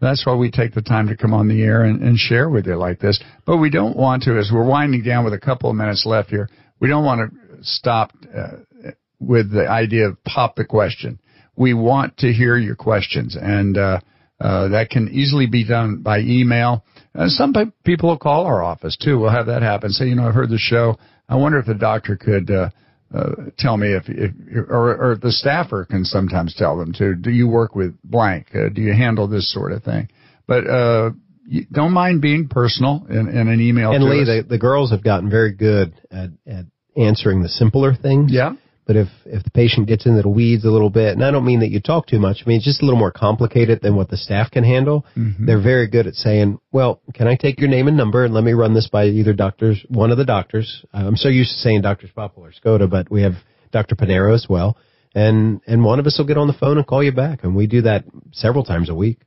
that's 0.00 0.26
why 0.26 0.34
we 0.34 0.50
take 0.50 0.74
the 0.74 0.82
time 0.82 1.08
to 1.08 1.16
come 1.16 1.32
on 1.32 1.48
the 1.48 1.62
air 1.62 1.84
and, 1.84 2.02
and 2.02 2.18
share 2.18 2.48
with 2.48 2.66
you 2.66 2.76
like 2.76 2.98
this. 2.98 3.22
But 3.46 3.58
we 3.58 3.70
don't 3.70 3.96
want 3.96 4.24
to, 4.24 4.38
as 4.38 4.50
we're 4.52 4.66
winding 4.66 5.02
down 5.02 5.24
with 5.24 5.34
a 5.34 5.38
couple 5.38 5.70
of 5.70 5.76
minutes 5.76 6.04
left 6.06 6.30
here, 6.30 6.48
we 6.80 6.88
don't 6.88 7.04
want 7.04 7.30
to 7.30 7.58
stop 7.62 8.12
uh, 8.36 8.90
with 9.20 9.52
the 9.52 9.68
idea 9.68 10.08
of 10.08 10.22
pop 10.24 10.56
the 10.56 10.64
question. 10.64 11.19
We 11.60 11.74
want 11.74 12.16
to 12.18 12.32
hear 12.32 12.56
your 12.56 12.74
questions, 12.74 13.36
and 13.38 13.76
uh, 13.76 14.00
uh, 14.40 14.68
that 14.68 14.88
can 14.88 15.10
easily 15.10 15.46
be 15.46 15.62
done 15.66 16.00
by 16.02 16.20
email. 16.20 16.82
Uh, 17.14 17.28
some 17.28 17.52
people 17.84 18.08
will 18.08 18.18
call 18.18 18.46
our 18.46 18.62
office 18.62 18.96
too. 18.96 19.18
We'll 19.18 19.30
have 19.30 19.46
that 19.46 19.60
happen. 19.60 19.90
Say, 19.90 20.06
you 20.06 20.14
know, 20.14 20.26
I've 20.26 20.34
heard 20.34 20.48
the 20.48 20.56
show. 20.56 20.96
I 21.28 21.36
wonder 21.36 21.58
if 21.58 21.66
the 21.66 21.74
doctor 21.74 22.16
could 22.16 22.50
uh, 22.50 22.70
uh, 23.14 23.50
tell 23.58 23.76
me 23.76 23.88
if, 23.88 24.04
if 24.08 24.32
or, 24.70 25.12
or 25.12 25.16
the 25.16 25.30
staffer 25.30 25.84
can 25.84 26.06
sometimes 26.06 26.54
tell 26.56 26.78
them 26.78 26.94
to. 26.94 27.14
Do 27.14 27.30
you 27.30 27.46
work 27.46 27.74
with 27.74 27.94
blank? 28.02 28.46
Uh, 28.54 28.70
do 28.72 28.80
you 28.80 28.94
handle 28.94 29.28
this 29.28 29.52
sort 29.52 29.72
of 29.72 29.82
thing? 29.82 30.08
But 30.46 30.66
uh, 30.66 31.10
you 31.46 31.66
don't 31.70 31.92
mind 31.92 32.22
being 32.22 32.48
personal 32.48 33.06
in, 33.10 33.28
in 33.28 33.48
an 33.48 33.60
email. 33.60 33.92
And 33.92 34.04
Lee, 34.04 34.22
us. 34.22 34.28
the, 34.28 34.46
the 34.48 34.58
girls 34.58 34.92
have 34.92 35.04
gotten 35.04 35.28
very 35.28 35.52
good 35.52 35.92
at, 36.10 36.30
at 36.46 36.64
answering 36.96 37.42
the 37.42 37.50
simpler 37.50 37.94
things. 37.94 38.32
Yeah. 38.32 38.54
But 38.90 38.96
if, 38.96 39.08
if 39.24 39.44
the 39.44 39.52
patient 39.52 39.86
gets 39.86 40.04
into 40.04 40.20
the 40.20 40.28
weeds 40.28 40.64
a 40.64 40.68
little 40.68 40.90
bit, 40.90 41.12
and 41.12 41.24
I 41.24 41.30
don't 41.30 41.44
mean 41.44 41.60
that 41.60 41.70
you 41.70 41.78
talk 41.78 42.08
too 42.08 42.18
much, 42.18 42.38
I 42.44 42.48
mean, 42.48 42.56
it's 42.56 42.64
just 42.64 42.82
a 42.82 42.84
little 42.84 42.98
more 42.98 43.12
complicated 43.12 43.82
than 43.82 43.94
what 43.94 44.08
the 44.08 44.16
staff 44.16 44.50
can 44.50 44.64
handle. 44.64 45.06
Mm-hmm. 45.16 45.46
They're 45.46 45.62
very 45.62 45.86
good 45.86 46.08
at 46.08 46.14
saying, 46.14 46.58
well, 46.72 47.00
can 47.14 47.28
I 47.28 47.36
take 47.36 47.60
your 47.60 47.68
name 47.68 47.86
and 47.86 47.96
number 47.96 48.24
and 48.24 48.34
let 48.34 48.42
me 48.42 48.52
run 48.52 48.74
this 48.74 48.88
by 48.88 49.04
either 49.04 49.32
doctors, 49.32 49.80
one 49.90 50.10
of 50.10 50.18
the 50.18 50.24
doctors. 50.24 50.84
Uh, 50.92 51.06
I'm 51.06 51.14
so 51.14 51.28
used 51.28 51.52
to 51.52 51.58
saying 51.58 51.82
Drs. 51.82 52.10
Popwell 52.16 52.38
or 52.38 52.52
Skoda, 52.52 52.90
but 52.90 53.08
we 53.12 53.22
have 53.22 53.34
Dr. 53.70 53.94
Pinheiro 53.94 54.34
as 54.34 54.46
well. 54.50 54.76
And, 55.14 55.60
and 55.68 55.84
one 55.84 56.00
of 56.00 56.06
us 56.08 56.18
will 56.18 56.26
get 56.26 56.36
on 56.36 56.48
the 56.48 56.52
phone 56.52 56.76
and 56.76 56.84
call 56.84 57.04
you 57.04 57.12
back. 57.12 57.44
And 57.44 57.54
we 57.54 57.68
do 57.68 57.82
that 57.82 58.06
several 58.32 58.64
times 58.64 58.90
a 58.90 58.94
week. 58.96 59.20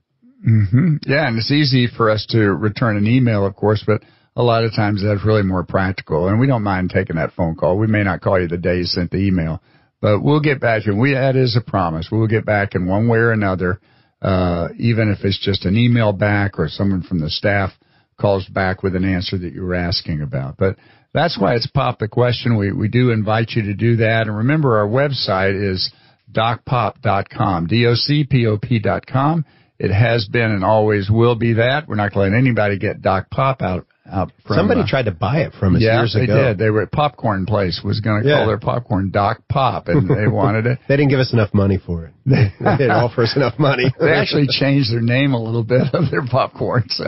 Mm-hmm. 0.45 0.95
Yeah. 1.08 1.26
And 1.26 1.38
it's 1.38 1.52
easy 1.52 1.88
for 1.88 2.10
us 2.10 2.26
to 2.32 2.38
return 2.38 2.97
an 2.97 3.08
email, 3.08 3.45
of 3.45 3.56
course, 3.56 3.82
but 3.88 4.02
a 4.35 4.43
lot 4.43 4.63
of 4.63 4.73
times 4.75 5.03
that's 5.03 5.25
really 5.25 5.43
more 5.43 5.63
practical, 5.63 6.27
and 6.27 6.39
we 6.39 6.47
don't 6.47 6.63
mind 6.63 6.89
taking 6.89 7.17
that 7.17 7.33
phone 7.33 7.55
call. 7.55 7.77
We 7.77 7.87
may 7.87 8.03
not 8.03 8.21
call 8.21 8.39
you 8.41 8.47
the 8.47 8.57
day 8.57 8.77
you 8.77 8.85
sent 8.85 9.11
the 9.11 9.17
email, 9.17 9.61
but 10.01 10.21
we'll 10.21 10.41
get 10.41 10.59
back 10.59 10.85
you. 10.85 10.95
We 10.95 11.13
that 11.13 11.35
is 11.35 11.55
a 11.55 11.61
promise. 11.61 12.09
We'll 12.11 12.27
get 12.27 12.45
back 12.45 12.75
in 12.75 12.87
one 12.87 13.07
way 13.07 13.19
or 13.19 13.31
another, 13.31 13.79
uh, 14.21 14.69
even 14.77 15.09
if 15.09 15.23
it's 15.23 15.39
just 15.39 15.65
an 15.65 15.77
email 15.77 16.13
back 16.13 16.57
or 16.57 16.67
someone 16.67 17.03
from 17.03 17.19
the 17.19 17.29
staff 17.29 17.71
calls 18.19 18.47
back 18.47 18.81
with 18.81 18.95
an 18.95 19.05
answer 19.05 19.37
that 19.37 19.53
you 19.53 19.63
were 19.63 19.75
asking 19.75 20.21
about. 20.21 20.57
But 20.57 20.77
that's 21.13 21.37
why 21.39 21.55
it's 21.55 21.67
pop 21.67 21.99
the 21.99 22.07
question. 22.07 22.57
We 22.57 22.71
we 22.71 22.87
do 22.87 23.11
invite 23.11 23.51
you 23.51 23.63
to 23.63 23.75
do 23.75 23.97
that, 23.97 24.27
and 24.27 24.37
remember 24.37 24.77
our 24.77 24.87
website 24.87 25.55
is 25.71 25.91
docpop.com, 26.31 27.67
d 27.67 27.85
o 27.85 27.93
c 27.93 28.23
p 28.23 28.47
o 28.47 28.57
p.com. 28.57 29.45
It 29.77 29.91
has 29.91 30.27
been 30.27 30.51
and 30.51 30.63
always 30.63 31.09
will 31.09 31.35
be 31.35 31.53
that. 31.53 31.87
We're 31.87 31.95
not 31.95 32.13
going 32.13 32.31
to 32.31 32.37
let 32.37 32.41
anybody 32.41 32.79
get 32.79 33.01
Doc 33.01 33.29
Pop 33.29 33.61
out 33.61 33.85
out 34.13 34.32
from. 34.45 34.58
Somebody 34.58 34.82
uh, 34.82 34.88
tried 34.88 35.06
to 35.06 35.12
buy 35.12 35.41
it 35.41 35.54
from 35.60 35.76
us 35.76 35.82
yeah, 35.82 35.99
years 35.99 36.15
ago. 36.15 36.26
they 36.28 36.49
did. 36.49 36.58
They 36.58 36.69
were 36.69 36.84
at 36.84 36.91
Popcorn 36.91 37.45
Place 37.45 37.82
was 37.84 37.99
going 37.99 38.23
to 38.23 38.30
yeah. 38.30 38.38
call 38.38 38.47
their 38.47 38.60
popcorn 38.60 39.12
Doc 39.12 39.41
Pop, 39.49 39.88
and 39.88 40.08
they 40.08 40.28
wanted 40.32 40.65
it. 40.65 40.80
they 40.88 40.95
didn't 40.95 41.10
give 41.10 41.19
us 41.19 41.34
enough 41.34 41.54
money 41.54 41.80
for 41.84 42.06
it. 42.06 42.13
They, 42.26 42.54
they 42.60 42.78
didn't 42.78 42.91
offer 42.91 43.23
us 43.23 43.36
enough 43.36 43.58
money. 43.58 43.91
they 43.99 44.12
actually 44.12 44.47
changed 44.47 44.93
their 44.93 45.02
name 45.02 45.34
a 45.34 45.41
little 45.41 45.63
bit 45.63 45.93
of 45.93 46.12
their 46.12 46.26
popcorn, 46.26 46.86
so 46.89 47.06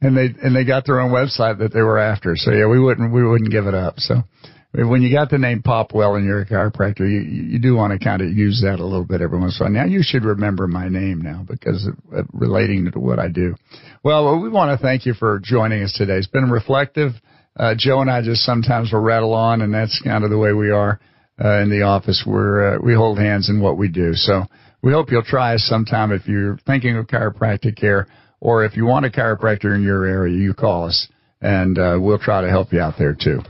and 0.00 0.16
they 0.16 0.34
and 0.42 0.54
they 0.54 0.64
got 0.64 0.84
their 0.84 1.00
own 1.00 1.10
website 1.10 1.58
that 1.58 1.72
they 1.72 1.82
were 1.82 1.98
after. 1.98 2.34
So 2.36 2.50
yeah, 2.50 2.66
we 2.66 2.80
wouldn't 2.80 3.12
we 3.12 3.24
wouldn't 3.24 3.50
give 3.50 3.66
it 3.66 3.74
up. 3.74 3.94
So 3.98 4.22
when 4.72 5.02
you 5.02 5.14
got 5.14 5.30
the 5.30 5.38
name 5.38 5.62
Popwell 5.62 6.16
and 6.16 6.26
you're 6.26 6.42
a 6.42 6.46
chiropractor, 6.46 7.00
you 7.00 7.20
you 7.20 7.58
do 7.58 7.74
want 7.74 7.98
to 7.98 8.04
kind 8.04 8.20
of 8.20 8.28
use 8.28 8.60
that 8.62 8.80
a 8.80 8.84
little 8.84 9.04
bit 9.04 9.22
every 9.22 9.38
once 9.38 9.58
in 9.58 9.66
a 9.66 9.70
while. 9.70 9.86
Now 9.86 9.90
you 9.90 10.00
should 10.02 10.24
remember 10.24 10.66
my 10.66 10.88
name 10.88 11.22
now 11.22 11.44
because 11.48 11.86
of, 11.86 12.26
relating 12.32 12.90
to 12.92 12.98
what 12.98 13.18
I 13.18 13.28
do. 13.28 13.54
Well, 14.02 14.40
we 14.40 14.48
want 14.48 14.78
to 14.78 14.82
thank 14.82 15.06
you 15.06 15.14
for 15.14 15.40
joining 15.42 15.82
us 15.82 15.94
today. 15.94 16.18
It's 16.18 16.26
been 16.26 16.50
reflective. 16.50 17.12
Uh, 17.56 17.74
Joe 17.76 18.00
and 18.02 18.10
I 18.10 18.22
just 18.22 18.42
sometimes 18.42 18.92
will 18.92 19.00
rattle 19.00 19.32
on, 19.32 19.62
and 19.62 19.72
that's 19.72 20.00
kind 20.04 20.22
of 20.22 20.30
the 20.30 20.38
way 20.38 20.52
we 20.52 20.70
are 20.70 21.00
uh, 21.42 21.62
in 21.62 21.70
the 21.70 21.82
office. 21.82 22.22
We're 22.26 22.76
uh, 22.76 22.78
we 22.82 22.94
hold 22.94 23.18
hands 23.18 23.48
in 23.48 23.60
what 23.60 23.78
we 23.78 23.88
do. 23.88 24.12
So 24.12 24.44
we 24.82 24.92
hope 24.92 25.10
you'll 25.10 25.22
try 25.22 25.54
us 25.54 25.64
sometime 25.64 26.12
if 26.12 26.28
you're 26.28 26.58
thinking 26.66 26.96
of 26.96 27.06
chiropractic 27.06 27.76
care, 27.76 28.06
or 28.38 28.64
if 28.64 28.76
you 28.76 28.84
want 28.84 29.06
a 29.06 29.10
chiropractor 29.10 29.74
in 29.74 29.82
your 29.82 30.04
area, 30.04 30.36
you 30.36 30.52
call 30.52 30.84
us, 30.84 31.08
and 31.40 31.78
uh, 31.78 31.96
we'll 31.98 32.18
try 32.18 32.42
to 32.42 32.48
help 32.48 32.72
you 32.72 32.80
out 32.80 32.94
there 32.98 33.16
too. 33.18 33.40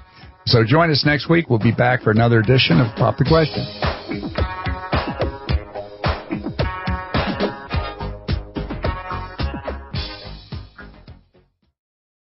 So 0.48 0.64
join 0.64 0.90
us 0.90 1.04
next 1.04 1.28
week. 1.28 1.50
We'll 1.50 1.58
be 1.58 1.72
back 1.72 2.02
for 2.02 2.10
another 2.10 2.38
edition 2.38 2.80
of 2.80 2.94
Pop 2.96 3.18
the 3.18 3.24
Question. 3.24 4.77